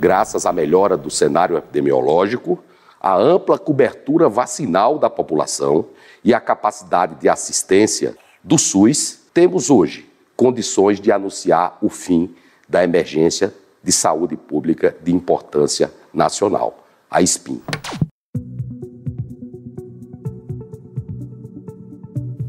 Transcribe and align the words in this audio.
graças 0.00 0.46
à 0.46 0.52
melhora 0.52 0.96
do 0.96 1.10
cenário 1.10 1.58
epidemiológico, 1.58 2.58
à 2.98 3.14
ampla 3.14 3.58
cobertura 3.58 4.30
vacinal 4.30 4.98
da 4.98 5.10
população 5.10 5.84
e 6.24 6.32
à 6.32 6.40
capacidade 6.40 7.16
de 7.16 7.28
assistência 7.28 8.16
do 8.42 8.56
SUS, 8.56 9.20
temos 9.34 9.68
hoje 9.68 10.08
condições 10.34 10.98
de 10.98 11.12
anunciar 11.12 11.76
o 11.82 11.90
fim 11.90 12.34
da 12.66 12.82
emergência 12.82 13.54
de 13.84 13.92
saúde 13.92 14.36
pública 14.36 14.96
de 15.02 15.12
importância 15.12 15.92
nacional, 16.14 16.86
a 17.10 17.22
SPIN. 17.22 17.60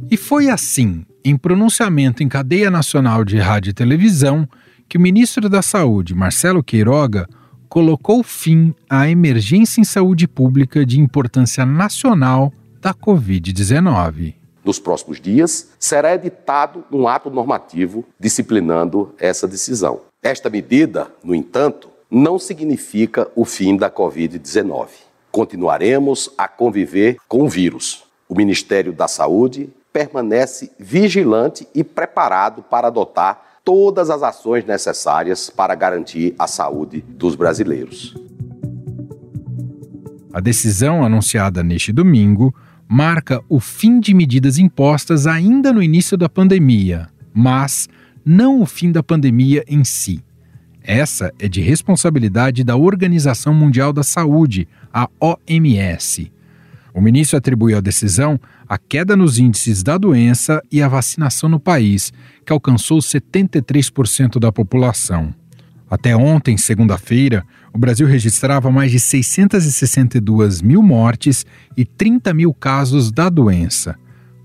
E 0.09 0.17
foi 0.17 0.49
assim, 0.49 1.05
em 1.23 1.37
pronunciamento 1.37 2.23
em 2.23 2.29
cadeia 2.29 2.69
nacional 2.69 3.23
de 3.25 3.37
rádio 3.37 3.71
e 3.71 3.73
televisão, 3.73 4.47
que 4.87 4.97
o 4.97 5.01
ministro 5.01 5.47
da 5.49 5.61
Saúde, 5.61 6.13
Marcelo 6.13 6.61
Queiroga, 6.61 7.25
colocou 7.71 8.21
fim 8.21 8.75
à 8.89 9.09
emergência 9.09 9.79
em 9.79 9.85
saúde 9.85 10.27
pública 10.27 10.85
de 10.85 10.99
importância 10.99 11.65
nacional 11.65 12.51
da 12.81 12.93
Covid-19. 12.93 14.33
Nos 14.61 14.77
próximos 14.77 15.21
dias, 15.21 15.69
será 15.79 16.13
editado 16.13 16.83
um 16.91 17.07
ato 17.07 17.29
normativo 17.29 18.03
disciplinando 18.19 19.15
essa 19.17 19.47
decisão. 19.47 20.01
Esta 20.21 20.49
medida, 20.49 21.07
no 21.23 21.33
entanto, 21.33 21.87
não 22.11 22.37
significa 22.37 23.31
o 23.37 23.45
fim 23.45 23.77
da 23.77 23.89
Covid-19. 23.89 24.87
Continuaremos 25.31 26.29
a 26.37 26.49
conviver 26.49 27.15
com 27.25 27.43
o 27.43 27.49
vírus. 27.49 28.03
O 28.27 28.35
Ministério 28.35 28.91
da 28.91 29.07
Saúde 29.07 29.69
permanece 29.93 30.73
vigilante 30.77 31.65
e 31.73 31.85
preparado 31.85 32.63
para 32.63 32.87
adotar 32.87 33.50
todas 33.63 34.09
as 34.09 34.23
ações 34.23 34.65
necessárias 34.65 35.49
para 35.49 35.75
garantir 35.75 36.35
a 36.37 36.47
saúde 36.47 37.03
dos 37.07 37.35
brasileiros. 37.35 38.15
A 40.33 40.39
decisão 40.39 41.03
anunciada 41.03 41.61
neste 41.61 41.91
domingo 41.91 42.55
marca 42.87 43.41
o 43.47 43.59
fim 43.59 43.99
de 43.99 44.13
medidas 44.13 44.57
impostas 44.57 45.27
ainda 45.27 45.71
no 45.71 45.83
início 45.83 46.17
da 46.17 46.27
pandemia, 46.27 47.07
mas 47.33 47.87
não 48.23 48.61
o 48.61 48.65
fim 48.65 48.91
da 48.91 49.03
pandemia 49.03 49.63
em 49.67 49.83
si. 49.83 50.23
Essa 50.83 51.31
é 51.37 51.47
de 51.47 51.61
responsabilidade 51.61 52.63
da 52.63 52.75
Organização 52.75 53.53
Mundial 53.53 53.93
da 53.93 54.03
Saúde, 54.03 54.67
a 54.91 55.07
OMS. 55.19 56.31
O 56.93 57.01
ministro 57.01 57.37
atribuiu 57.37 57.77
a 57.77 57.81
decisão 57.81 58.39
a 58.71 58.77
queda 58.77 59.17
nos 59.17 59.37
índices 59.37 59.83
da 59.83 59.97
doença 59.97 60.63
e 60.71 60.81
a 60.81 60.87
vacinação 60.87 61.49
no 61.49 61.59
país, 61.59 62.13
que 62.45 62.53
alcançou 62.53 62.99
73% 62.99 64.39
da 64.39 64.49
população. 64.49 65.35
Até 65.89 66.15
ontem, 66.15 66.55
segunda-feira, 66.55 67.45
o 67.73 67.77
Brasil 67.77 68.07
registrava 68.07 68.71
mais 68.71 68.89
de 68.89 68.97
662 68.97 70.61
mil 70.61 70.81
mortes 70.81 71.45
e 71.75 71.83
30 71.83 72.33
mil 72.33 72.53
casos 72.53 73.11
da 73.11 73.27
doença. 73.27 73.99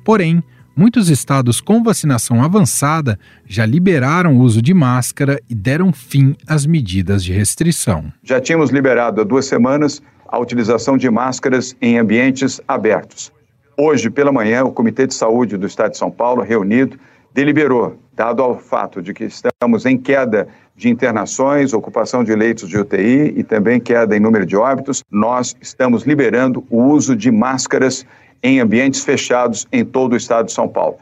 Porém, 0.04 0.42
muitos 0.74 1.08
estados 1.08 1.60
com 1.60 1.80
vacinação 1.84 2.42
avançada 2.42 3.20
já 3.46 3.64
liberaram 3.64 4.38
o 4.38 4.40
uso 4.40 4.60
de 4.60 4.74
máscara 4.74 5.40
e 5.48 5.54
deram 5.54 5.92
fim 5.92 6.34
às 6.48 6.66
medidas 6.66 7.22
de 7.22 7.32
restrição. 7.32 8.12
Já 8.24 8.40
tínhamos 8.40 8.70
liberado 8.70 9.20
há 9.20 9.24
duas 9.24 9.46
semanas 9.46 10.02
a 10.26 10.36
utilização 10.36 10.96
de 10.96 11.08
máscaras 11.08 11.76
em 11.80 11.96
ambientes 11.96 12.60
abertos. 12.66 13.35
Hoje, 13.78 14.08
pela 14.08 14.32
manhã, 14.32 14.64
o 14.64 14.72
Comitê 14.72 15.06
de 15.06 15.12
Saúde 15.12 15.58
do 15.58 15.66
Estado 15.66 15.90
de 15.90 15.98
São 15.98 16.10
Paulo, 16.10 16.42
reunido, 16.42 16.98
deliberou, 17.34 17.98
dado 18.14 18.42
ao 18.42 18.58
fato 18.58 19.02
de 19.02 19.12
que 19.12 19.24
estamos 19.24 19.84
em 19.84 19.98
queda 19.98 20.48
de 20.74 20.88
internações, 20.88 21.74
ocupação 21.74 22.24
de 22.24 22.34
leitos 22.34 22.70
de 22.70 22.78
UTI 22.78 23.34
e 23.36 23.44
também 23.44 23.78
queda 23.78 24.16
em 24.16 24.20
número 24.20 24.46
de 24.46 24.56
óbitos, 24.56 25.04
nós 25.10 25.54
estamos 25.60 26.04
liberando 26.04 26.64
o 26.70 26.84
uso 26.84 27.14
de 27.14 27.30
máscaras 27.30 28.06
em 28.42 28.60
ambientes 28.60 29.04
fechados 29.04 29.66
em 29.70 29.84
todo 29.84 30.14
o 30.14 30.16
estado 30.16 30.46
de 30.46 30.52
São 30.52 30.66
Paulo. 30.66 30.96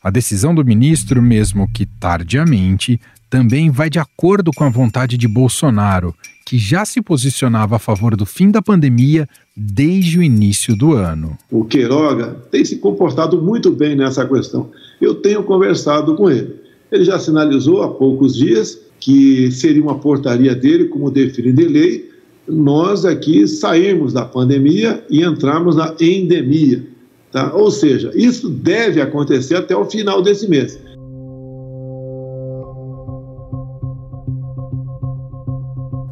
A 0.00 0.08
decisão 0.08 0.54
do 0.54 0.64
ministro, 0.64 1.20
mesmo 1.20 1.68
que 1.72 1.84
tardiamente, 1.84 3.00
também 3.28 3.70
vai 3.70 3.90
de 3.90 3.98
acordo 3.98 4.52
com 4.52 4.62
a 4.62 4.68
vontade 4.68 5.16
de 5.16 5.26
Bolsonaro, 5.26 6.14
que 6.46 6.58
já 6.58 6.84
se 6.84 7.02
posicionava 7.02 7.76
a 7.76 7.78
favor 7.78 8.16
do 8.16 8.26
fim 8.26 8.50
da 8.50 8.62
pandemia 8.62 9.28
desde 9.62 10.18
o 10.18 10.22
início 10.22 10.74
do 10.74 10.94
ano. 10.94 11.36
O 11.50 11.64
Queiroga 11.66 12.36
tem 12.50 12.64
se 12.64 12.76
comportado 12.76 13.42
muito 13.42 13.70
bem 13.70 13.94
nessa 13.94 14.26
questão. 14.26 14.70
Eu 14.98 15.16
tenho 15.16 15.42
conversado 15.42 16.14
com 16.14 16.30
ele. 16.30 16.54
Ele 16.90 17.04
já 17.04 17.18
sinalizou 17.18 17.82
há 17.82 17.88
poucos 17.88 18.34
dias 18.34 18.80
que 18.98 19.50
seria 19.52 19.82
uma 19.82 19.98
portaria 19.98 20.54
dele, 20.54 20.86
como 20.86 21.10
definida 21.10 21.62
em 21.62 21.68
lei, 21.68 22.10
nós 22.48 23.04
aqui 23.04 23.46
sairmos 23.46 24.14
da 24.14 24.24
pandemia 24.24 25.04
e 25.10 25.22
entrarmos 25.22 25.76
na 25.76 25.94
endemia. 26.00 26.86
Tá? 27.30 27.54
Ou 27.54 27.70
seja, 27.70 28.10
isso 28.14 28.48
deve 28.48 29.00
acontecer 29.00 29.56
até 29.56 29.76
o 29.76 29.84
final 29.84 30.22
desse 30.22 30.48
mês. 30.48 30.78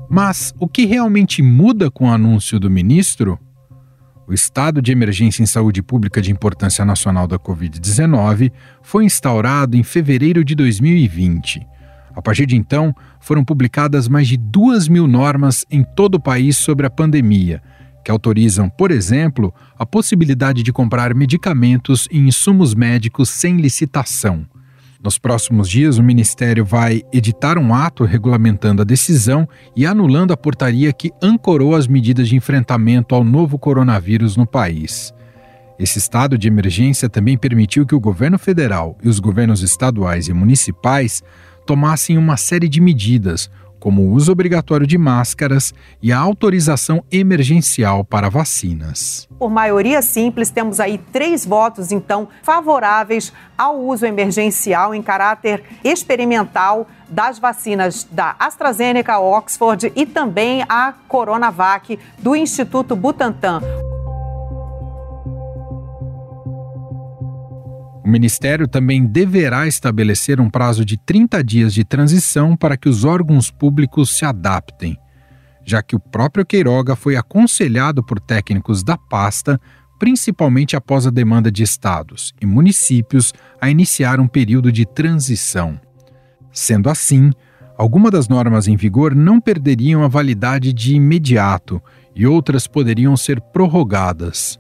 Mas 0.09 0.55
o 0.59 0.67
que 0.67 0.87
realmente 0.87 1.43
muda 1.43 1.91
com 1.91 2.07
o 2.07 2.13
anúncio 2.13 2.59
do 2.59 2.71
ministro? 2.71 3.39
O 4.27 4.33
estado 4.33 4.81
de 4.81 4.91
emergência 4.93 5.43
em 5.43 5.47
saúde 5.47 5.83
pública 5.83 6.21
de 6.23 6.31
importância 6.33 6.85
nacional 6.85 7.27
da 7.27 7.39
Covid-19 7.39 8.51
foi 8.83 9.05
instaurado 9.05 9.77
em 9.77 9.83
fevereiro 9.83 10.45
de 10.45 10.55
2020. 10.55 11.67
A 12.15 12.23
partir 12.23 12.47
de 12.47 12.57
então, 12.57 12.95
foram 13.21 13.45
publicadas 13.45 14.09
mais 14.09 14.27
de 14.27 14.37
duas 14.37 14.89
mil 14.89 15.07
normas 15.07 15.65
em 15.71 15.85
todo 15.85 16.17
o 16.17 16.21
país 16.21 16.57
sobre 16.57 16.87
a 16.87 16.91
pandemia, 16.91 17.63
que 18.05 18.11
autorizam, 18.11 18.69
por 18.69 18.91
exemplo, 18.91 19.55
a 19.79 19.87
possibilidade 19.87 20.63
de 20.63 20.73
comprar 20.73 21.15
medicamentos 21.15 22.09
e 22.11 22.19
insumos 22.19 22.75
médicos 22.75 23.29
sem 23.29 23.59
licitação. 23.59 24.47
Nos 25.03 25.16
próximos 25.16 25.69
dias, 25.69 25.97
o 25.97 26.03
Ministério 26.03 26.64
vai 26.64 27.03
editar 27.12 27.56
um 27.56 27.72
ato 27.72 28.04
regulamentando 28.04 28.82
a 28.82 28.84
decisão 28.84 29.48
e 29.76 29.86
anulando 29.86 30.32
a 30.32 30.36
portaria 30.36 30.92
que 30.92 31.12
ancorou 31.22 31.76
as 31.76 31.86
medidas 31.86 32.28
de 32.28 32.34
enfrentamento 32.34 33.14
ao 33.14 33.22
novo 33.22 33.59
coronavírus 33.59 34.36
no 34.36 34.44
país. 34.44 35.14
Esse 35.78 36.00
estado 36.00 36.36
de 36.36 36.48
emergência 36.48 37.09
também 37.09 37.38
permitiu 37.38 37.86
que 37.86 37.94
o 37.94 38.00
governo 38.00 38.41
federal 38.41 38.98
e 39.00 39.09
os 39.09 39.20
governos 39.20 39.62
estaduais 39.62 40.26
e 40.26 40.32
municipais 40.32 41.22
tomassem 41.65 42.19
uma 42.19 42.36
série 42.36 42.69
de 42.69 42.80
medidas, 42.80 43.48
como 43.78 44.03
o 44.03 44.12
uso 44.12 44.33
obrigatório 44.33 44.87
de 44.87 44.99
máscaras 44.99 45.72
e 46.03 46.12
a 46.12 46.19
autorização 46.19 47.03
emergencial 47.11 48.05
para 48.05 48.28
vacinas. 48.28 49.28
Por 49.39 49.50
maioria 49.50 50.03
simples, 50.03 50.50
temos 50.50 50.81
aí 50.81 50.99
três 51.12 51.47
votos, 51.47 51.93
então, 51.93 52.28
favoráveis 52.43 53.33
ao 53.56 53.78
uso 53.81 54.05
emergencial 54.05 54.94
em 54.94 55.03
caráter 55.03 55.62
experimental 55.83 56.87
das 57.09 57.39
vacinas 57.39 58.06
da 58.11 58.37
AstraZeneca, 58.39 59.19
Oxford 59.19 59.93
e 59.97 60.05
também 60.05 60.65
a 60.69 60.93
Coronavac 61.09 61.99
do 62.19 62.37
Instituto 62.37 62.95
Butantan. 62.95 63.88
O 68.09 68.11
Ministério 68.11 68.67
também 68.67 69.05
deverá 69.05 69.67
estabelecer 69.67 70.41
um 70.41 70.49
prazo 70.49 70.83
de 70.83 70.97
30 70.97 71.45
dias 71.45 71.75
de 71.75 71.85
transição 71.85 72.57
para 72.57 72.75
que 72.75 72.89
os 72.89 73.05
órgãos 73.05 73.51
públicos 73.51 74.17
se 74.17 74.25
adaptem, 74.25 74.97
já 75.63 75.83
que 75.83 75.95
o 75.95 76.01
próprio 76.01 76.47
Queiroga 76.47 76.97
foi 76.97 77.17
aconselhado 77.17 78.03
por 78.03 78.19
técnicos 78.19 78.83
da 78.83 78.97
pasta, 78.97 79.61
principalmente 79.99 80.75
após 80.75 81.07
a 81.07 81.11
demanda 81.11 81.53
de 81.53 81.63
estados 81.63 82.33
e 82.41 82.47
municípios 82.47 83.35
a 83.61 83.69
iniciar 83.69 84.21
um 84.21 84.27
período 84.27 84.73
de 84.73 84.87
transição. 84.87 85.79
Sendo 86.51 86.89
assim, 86.89 87.31
algumas 87.77 88.11
das 88.11 88.27
normas 88.27 88.67
em 88.67 88.77
vigor 88.77 89.15
não 89.15 89.39
perderiam 89.39 90.03
a 90.03 90.09
validade 90.09 90.73
de 90.73 90.95
imediato 90.95 91.78
e 92.16 92.27
outras 92.27 92.66
poderiam 92.66 93.19
ser 93.19 93.39
prorrogadas. 93.39 94.59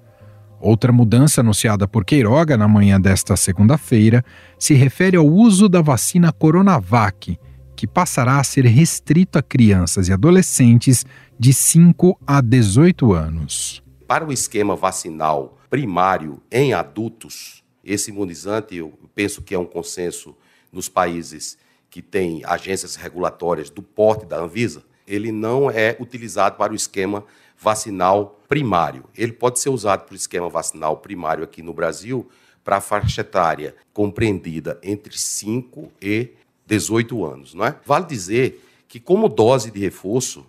Outra 0.60 0.92
mudança 0.92 1.40
anunciada 1.40 1.86
por 1.86 2.04
Queiroga 2.04 2.56
na 2.56 2.66
manhã 2.66 3.00
desta 3.00 3.36
segunda-feira 3.36 4.24
se 4.58 4.74
refere 4.74 5.16
ao 5.16 5.26
uso 5.26 5.68
da 5.68 5.80
vacina 5.80 6.32
Coronavac, 6.32 7.38
que 7.76 7.86
passará 7.86 8.40
a 8.40 8.44
ser 8.44 8.64
restrito 8.64 9.38
a 9.38 9.42
crianças 9.42 10.08
e 10.08 10.12
adolescentes 10.12 11.06
de 11.38 11.52
5 11.52 12.18
a 12.26 12.40
18 12.40 13.12
anos. 13.12 13.82
Para 14.06 14.26
o 14.26 14.32
esquema 14.32 14.74
vacinal 14.74 15.56
primário 15.70 16.42
em 16.50 16.72
adultos, 16.72 17.62
esse 17.84 18.10
imunizante, 18.10 18.74
eu 18.74 18.92
penso 19.14 19.42
que 19.42 19.54
é 19.54 19.58
um 19.58 19.64
consenso 19.64 20.34
nos 20.72 20.88
países 20.88 21.56
que 21.88 22.02
têm 22.02 22.42
agências 22.44 22.96
regulatórias 22.96 23.70
do 23.70 23.82
porte 23.82 24.26
da 24.26 24.38
Anvisa, 24.38 24.82
ele 25.06 25.32
não 25.32 25.70
é 25.70 25.96
utilizado 25.98 26.56
para 26.56 26.72
o 26.72 26.76
esquema 26.76 27.24
vacinal 27.60 28.40
primário. 28.48 29.04
Ele 29.16 29.32
pode 29.32 29.58
ser 29.60 29.68
usado 29.68 30.04
para 30.04 30.12
o 30.14 30.16
esquema 30.16 30.48
vacinal 30.48 30.96
primário 30.98 31.44
aqui 31.44 31.62
no 31.62 31.72
Brasil 31.72 32.28
para 32.64 32.76
a 32.76 32.80
faixa 32.80 33.22
etária 33.22 33.74
compreendida 33.92 34.78
entre 34.82 35.18
5 35.18 35.90
e 36.00 36.30
18 36.66 37.24
anos, 37.24 37.54
não 37.54 37.64
é? 37.64 37.74
Vale 37.84 38.06
dizer 38.06 38.64
que 38.86 39.00
como 39.00 39.28
dose 39.28 39.70
de 39.70 39.80
reforço, 39.80 40.46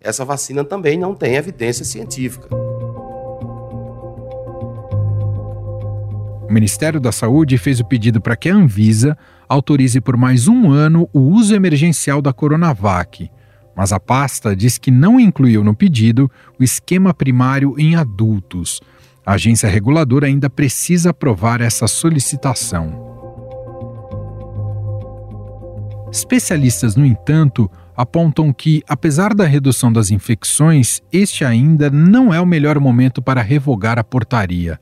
essa 0.00 0.24
vacina 0.24 0.64
também 0.64 0.98
não 0.98 1.14
tem 1.14 1.34
evidência 1.34 1.84
científica. 1.84 2.48
O 6.48 6.52
Ministério 6.52 6.98
da 6.98 7.12
Saúde 7.12 7.56
fez 7.56 7.78
o 7.78 7.84
pedido 7.84 8.20
para 8.20 8.34
que 8.34 8.48
a 8.48 8.54
Anvisa 8.54 9.16
autorize 9.48 10.00
por 10.00 10.16
mais 10.16 10.48
um 10.48 10.70
ano 10.70 11.08
o 11.12 11.20
uso 11.20 11.54
emergencial 11.54 12.20
da 12.20 12.32
Coronavac, 12.32 13.30
mas 13.80 13.94
a 13.94 13.98
pasta 13.98 14.54
diz 14.54 14.76
que 14.76 14.90
não 14.90 15.18
incluiu 15.18 15.64
no 15.64 15.74
pedido 15.74 16.30
o 16.58 16.62
esquema 16.62 17.14
primário 17.14 17.74
em 17.78 17.96
adultos. 17.96 18.78
A 19.24 19.32
agência 19.32 19.70
reguladora 19.70 20.26
ainda 20.26 20.50
precisa 20.50 21.12
aprovar 21.12 21.62
essa 21.62 21.88
solicitação. 21.88 22.92
Especialistas, 26.12 26.94
no 26.94 27.06
entanto, 27.06 27.70
apontam 27.96 28.52
que, 28.52 28.82
apesar 28.86 29.32
da 29.32 29.46
redução 29.46 29.90
das 29.90 30.10
infecções, 30.10 31.00
este 31.10 31.42
ainda 31.42 31.88
não 31.88 32.34
é 32.34 32.38
o 32.38 32.44
melhor 32.44 32.78
momento 32.78 33.22
para 33.22 33.40
revogar 33.40 33.98
a 33.98 34.04
portaria. 34.04 34.78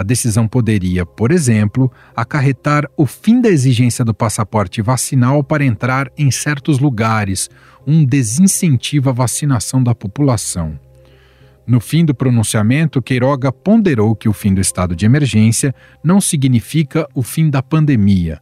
A 0.00 0.02
decisão 0.02 0.48
poderia, 0.48 1.04
por 1.04 1.30
exemplo, 1.30 1.92
acarretar 2.16 2.90
o 2.96 3.04
fim 3.04 3.38
da 3.38 3.50
exigência 3.50 4.02
do 4.02 4.14
passaporte 4.14 4.80
vacinal 4.80 5.44
para 5.44 5.62
entrar 5.62 6.10
em 6.16 6.30
certos 6.30 6.78
lugares, 6.78 7.50
um 7.86 8.02
desincentivo 8.02 9.10
à 9.10 9.12
vacinação 9.12 9.82
da 9.84 9.94
população. 9.94 10.80
No 11.66 11.80
fim 11.80 12.02
do 12.02 12.14
pronunciamento, 12.14 13.02
Queiroga 13.02 13.52
ponderou 13.52 14.16
que 14.16 14.26
o 14.26 14.32
fim 14.32 14.54
do 14.54 14.60
estado 14.62 14.96
de 14.96 15.04
emergência 15.04 15.74
não 16.02 16.18
significa 16.18 17.06
o 17.14 17.22
fim 17.22 17.50
da 17.50 17.62
pandemia. 17.62 18.40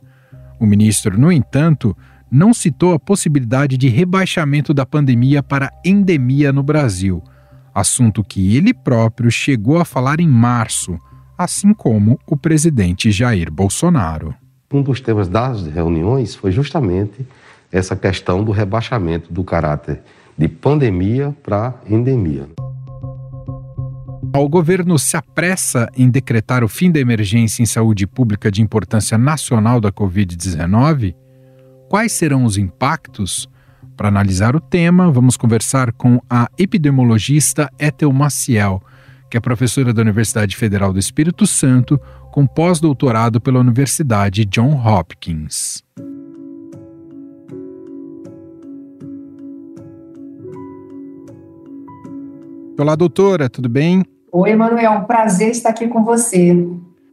O 0.60 0.64
ministro, 0.64 1.18
no 1.18 1.32
entanto, 1.32 1.92
não 2.30 2.54
citou 2.54 2.94
a 2.94 3.00
possibilidade 3.00 3.76
de 3.76 3.88
rebaixamento 3.88 4.72
da 4.72 4.86
pandemia 4.86 5.42
para 5.42 5.72
endemia 5.84 6.52
no 6.52 6.62
Brasil, 6.62 7.20
assunto 7.74 8.22
que 8.22 8.56
ele 8.56 8.72
próprio 8.72 9.28
chegou 9.28 9.80
a 9.80 9.84
falar 9.84 10.20
em 10.20 10.28
março 10.28 10.96
assim 11.38 11.72
como 11.72 12.18
o 12.26 12.36
presidente 12.36 13.12
Jair 13.12 13.50
Bolsonaro. 13.50 14.34
Um 14.72 14.82
dos 14.82 15.00
temas 15.00 15.28
das 15.28 15.66
reuniões 15.66 16.34
foi 16.34 16.50
justamente 16.50 17.24
essa 17.70 17.94
questão 17.94 18.42
do 18.42 18.50
rebaixamento 18.50 19.32
do 19.32 19.44
caráter 19.44 20.02
de 20.36 20.48
pandemia 20.48 21.34
para 21.42 21.74
endemia. 21.88 22.48
O 24.36 24.48
governo 24.48 24.98
se 24.98 25.16
apressa 25.16 25.88
em 25.96 26.10
decretar 26.10 26.62
o 26.62 26.68
fim 26.68 26.90
da 26.90 27.00
emergência 27.00 27.62
em 27.62 27.66
saúde 27.66 28.06
pública 28.06 28.50
de 28.50 28.60
importância 28.62 29.16
nacional 29.16 29.80
da 29.80 29.90
Covid-19? 29.90 31.14
Quais 31.88 32.12
serão 32.12 32.44
os 32.44 32.58
impactos? 32.58 33.48
Para 33.96 34.08
analisar 34.08 34.54
o 34.54 34.60
tema, 34.60 35.10
vamos 35.10 35.36
conversar 35.36 35.92
com 35.92 36.20
a 36.30 36.48
epidemiologista 36.56 37.68
Ethel 37.80 38.12
Maciel, 38.12 38.82
que 39.30 39.36
é 39.36 39.40
professora 39.40 39.92
da 39.92 40.02
Universidade 40.02 40.56
Federal 40.56 40.92
do 40.92 40.98
Espírito 40.98 41.46
Santo, 41.46 42.00
com 42.30 42.46
pós-doutorado 42.46 43.40
pela 43.40 43.60
Universidade 43.60 44.44
John 44.44 44.74
Hopkins. 44.74 45.82
Olá, 52.78 52.94
doutora, 52.94 53.50
tudo 53.50 53.68
bem? 53.68 54.04
Oi, 54.30 54.50
Emanuel, 54.50 54.92
um 54.92 55.04
prazer 55.04 55.50
estar 55.50 55.70
aqui 55.70 55.88
com 55.88 56.04
você. 56.04 56.54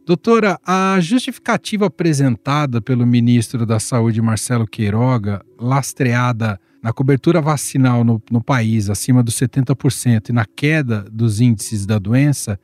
Doutora, 0.06 0.60
a 0.64 0.96
justificativa 1.00 1.86
apresentada 1.86 2.80
pelo 2.80 3.04
ministro 3.04 3.66
da 3.66 3.80
Saúde, 3.80 4.22
Marcelo 4.22 4.64
Queiroga, 4.64 5.44
lastreada 5.58 6.60
na 6.86 6.92
cobertura 6.92 7.40
vacinal 7.40 8.04
no, 8.04 8.22
no 8.30 8.40
país 8.40 8.88
acima 8.88 9.20
dos 9.20 9.34
70% 9.34 10.28
e 10.28 10.32
na 10.32 10.44
queda 10.46 11.04
dos 11.10 11.40
índices 11.40 11.84
da 11.84 11.98
doença, 11.98 12.60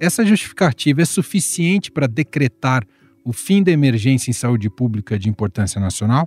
essa 0.00 0.24
justificativa 0.24 1.02
é 1.02 1.04
suficiente 1.04 1.92
para 1.92 2.06
decretar 2.06 2.82
o 3.22 3.30
fim 3.30 3.62
da 3.62 3.70
emergência 3.70 4.30
em 4.30 4.32
saúde 4.32 4.70
pública 4.70 5.18
de 5.18 5.28
importância 5.28 5.78
nacional? 5.78 6.26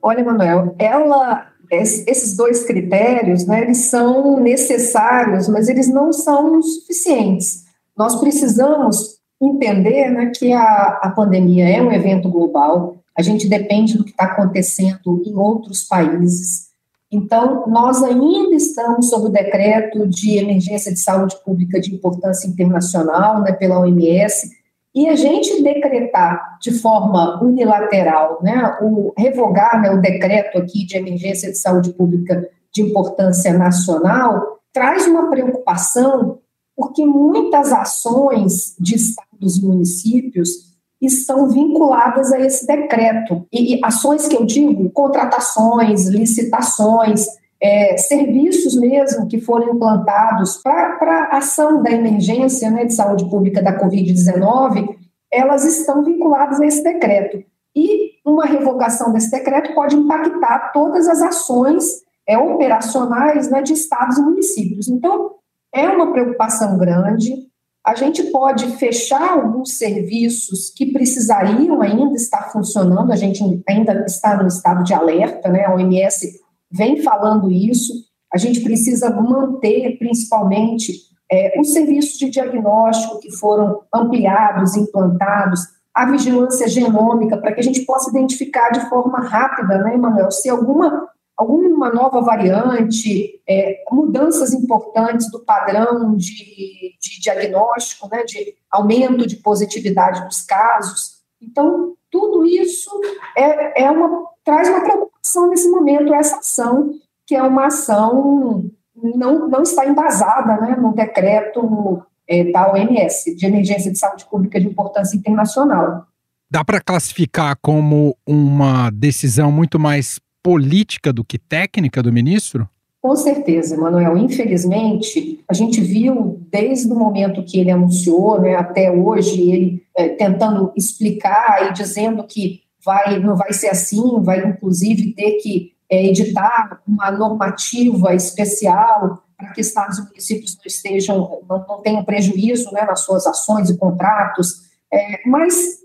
Olha, 0.00 0.24
Manuel, 0.24 0.74
ela, 0.78 1.48
esses 1.70 2.34
dois 2.34 2.64
critérios, 2.64 3.46
né, 3.46 3.60
eles 3.60 3.82
são 3.90 4.40
necessários, 4.40 5.48
mas 5.50 5.68
eles 5.68 5.86
não 5.86 6.14
são 6.14 6.62
suficientes. 6.62 7.64
Nós 7.94 8.18
precisamos 8.18 9.18
entender 9.38 10.10
né, 10.10 10.32
que 10.34 10.50
a, 10.50 10.98
a 11.02 11.10
pandemia 11.10 11.68
é 11.68 11.82
um 11.82 11.92
evento 11.92 12.30
global, 12.30 12.96
a 13.14 13.20
gente 13.20 13.46
depende 13.46 13.98
do 13.98 14.04
que 14.04 14.12
está 14.12 14.24
acontecendo 14.24 15.22
em 15.26 15.34
outros 15.34 15.84
países, 15.84 16.69
então, 17.12 17.64
nós 17.66 18.02
ainda 18.04 18.54
estamos 18.54 19.10
sob 19.10 19.26
o 19.26 19.30
decreto 19.30 20.06
de 20.06 20.38
emergência 20.38 20.92
de 20.92 21.00
saúde 21.00 21.36
pública 21.44 21.80
de 21.80 21.92
importância 21.92 22.46
internacional, 22.46 23.42
né, 23.42 23.52
pela 23.52 23.80
OMS, 23.80 24.48
e 24.94 25.08
a 25.08 25.16
gente 25.16 25.60
decretar 25.62 26.58
de 26.60 26.70
forma 26.70 27.42
unilateral, 27.42 28.38
né, 28.42 28.78
o 28.80 29.12
revogar 29.18 29.80
né, 29.82 29.90
o 29.90 30.00
decreto 30.00 30.58
aqui 30.58 30.86
de 30.86 30.96
emergência 30.96 31.50
de 31.50 31.58
saúde 31.58 31.92
pública 31.92 32.48
de 32.72 32.82
importância 32.82 33.52
nacional, 33.58 34.60
traz 34.72 35.06
uma 35.08 35.28
preocupação, 35.28 36.38
porque 36.76 37.04
muitas 37.04 37.72
ações 37.72 38.76
de 38.78 38.94
estados 38.94 39.58
e 39.58 39.66
municípios 39.66 40.69
estão 41.00 41.48
vinculadas 41.48 42.32
a 42.32 42.40
esse 42.40 42.66
decreto. 42.66 43.46
E, 43.52 43.76
e 43.76 43.80
ações 43.84 44.28
que 44.28 44.36
eu 44.36 44.44
digo, 44.44 44.90
contratações, 44.90 46.08
licitações, 46.08 47.26
é, 47.62 47.96
serviços 47.98 48.74
mesmo 48.74 49.28
que 49.28 49.40
foram 49.40 49.74
implantados 49.74 50.56
para 50.58 51.28
a 51.30 51.38
ação 51.38 51.82
da 51.82 51.90
emergência 51.90 52.70
né, 52.70 52.84
de 52.84 52.94
saúde 52.94 53.28
pública 53.28 53.62
da 53.62 53.78
Covid-19, 53.78 54.96
elas 55.30 55.64
estão 55.64 56.02
vinculadas 56.02 56.60
a 56.60 56.66
esse 56.66 56.82
decreto. 56.82 57.44
E 57.76 58.12
uma 58.24 58.46
revogação 58.46 59.12
desse 59.12 59.30
decreto 59.30 59.74
pode 59.74 59.94
impactar 59.94 60.72
todas 60.72 61.08
as 61.08 61.22
ações 61.22 61.84
é, 62.26 62.36
operacionais 62.36 63.50
né, 63.50 63.62
de 63.62 63.74
estados 63.74 64.18
e 64.18 64.22
municípios. 64.22 64.88
Então, 64.88 65.32
é 65.72 65.88
uma 65.88 66.12
preocupação 66.12 66.76
grande, 66.78 67.49
a 67.84 67.94
gente 67.94 68.24
pode 68.24 68.66
fechar 68.76 69.32
alguns 69.32 69.78
serviços 69.78 70.70
que 70.76 70.92
precisariam 70.92 71.80
ainda 71.80 72.14
estar 72.14 72.50
funcionando, 72.52 73.10
a 73.10 73.16
gente 73.16 73.42
ainda 73.68 74.04
está 74.06 74.36
no 74.36 74.46
estado 74.46 74.84
de 74.84 74.92
alerta, 74.92 75.48
né? 75.48 75.64
A 75.64 75.74
OMS 75.74 76.40
vem 76.70 77.02
falando 77.02 77.50
isso. 77.50 77.92
A 78.32 78.38
gente 78.38 78.60
precisa 78.60 79.10
manter, 79.10 79.98
principalmente, 79.98 80.92
é, 81.32 81.58
os 81.58 81.72
serviços 81.72 82.18
de 82.18 82.28
diagnóstico 82.28 83.18
que 83.18 83.30
foram 83.32 83.80
ampliados, 83.94 84.76
implantados, 84.76 85.60
a 85.94 86.10
vigilância 86.10 86.68
genômica, 86.68 87.36
para 87.38 87.52
que 87.52 87.60
a 87.60 87.64
gente 87.64 87.84
possa 87.84 88.10
identificar 88.10 88.70
de 88.70 88.88
forma 88.88 89.20
rápida, 89.20 89.78
né, 89.78 89.94
Emanuel, 89.94 90.30
se 90.30 90.48
alguma 90.48 91.08
alguma 91.40 91.88
nova 91.90 92.20
variante, 92.20 93.40
é, 93.48 93.82
mudanças 93.90 94.52
importantes 94.52 95.30
do 95.30 95.40
padrão 95.40 96.14
de, 96.14 96.94
de 97.00 97.20
diagnóstico, 97.20 98.08
né, 98.10 98.24
de 98.24 98.54
aumento 98.70 99.26
de 99.26 99.36
positividade 99.36 100.22
dos 100.26 100.42
casos. 100.42 101.22
Então, 101.40 101.94
tudo 102.10 102.44
isso 102.44 102.90
é, 103.34 103.84
é 103.84 103.90
uma, 103.90 104.26
traz 104.44 104.68
uma 104.68 104.82
preocupação 104.82 105.48
nesse 105.48 105.70
momento, 105.70 106.12
essa 106.12 106.36
ação, 106.36 106.90
que 107.26 107.34
é 107.34 107.42
uma 107.42 107.68
ação 107.68 108.70
não, 108.94 109.48
não 109.48 109.62
está 109.62 109.86
embasada 109.86 110.60
né, 110.60 110.76
no 110.76 110.94
decreto 110.94 112.02
é, 112.28 112.52
da 112.52 112.70
OMS, 112.70 113.34
de 113.34 113.46
emergência 113.46 113.90
de 113.90 113.98
saúde 113.98 114.26
pública 114.26 114.60
de 114.60 114.66
importância 114.66 115.16
internacional. 115.16 116.06
Dá 116.50 116.62
para 116.62 116.82
classificar 116.82 117.56
como 117.62 118.14
uma 118.26 118.90
decisão 118.90 119.50
muito 119.50 119.78
mais 119.78 120.20
política 120.42 121.12
do 121.12 121.24
que 121.24 121.38
técnica 121.38 122.02
do 122.02 122.12
ministro? 122.12 122.68
Com 123.00 123.16
certeza, 123.16 123.74
Emanuel. 123.74 124.18
Infelizmente, 124.18 125.42
a 125.48 125.54
gente 125.54 125.80
viu 125.80 126.38
desde 126.50 126.92
o 126.92 126.94
momento 126.94 127.42
que 127.44 127.58
ele 127.58 127.70
anunciou, 127.70 128.40
né, 128.40 128.56
até 128.56 128.90
hoje, 128.92 129.50
ele 129.50 129.82
é, 129.96 130.10
tentando 130.10 130.70
explicar 130.76 131.70
e 131.70 131.72
dizendo 131.72 132.24
que 132.24 132.60
vai, 132.84 133.18
não 133.18 133.36
vai 133.36 133.52
ser 133.52 133.68
assim, 133.68 134.20
vai 134.22 134.46
inclusive 134.46 135.14
ter 135.14 135.32
que 135.38 135.72
é, 135.90 136.06
editar 136.06 136.80
uma 136.86 137.10
normativa 137.10 138.14
especial 138.14 139.24
para 139.36 139.52
que 139.52 139.62
estados 139.62 139.98
e 139.98 140.02
municípios 140.02 140.56
não 140.56 140.64
estejam, 140.66 141.40
não, 141.48 141.64
não 141.66 141.82
tenham 141.82 142.04
prejuízo 142.04 142.70
né, 142.72 142.84
nas 142.84 143.00
suas 143.00 143.26
ações 143.26 143.70
e 143.70 143.78
contratos. 143.78 144.68
É, 144.92 145.26
mas 145.26 145.80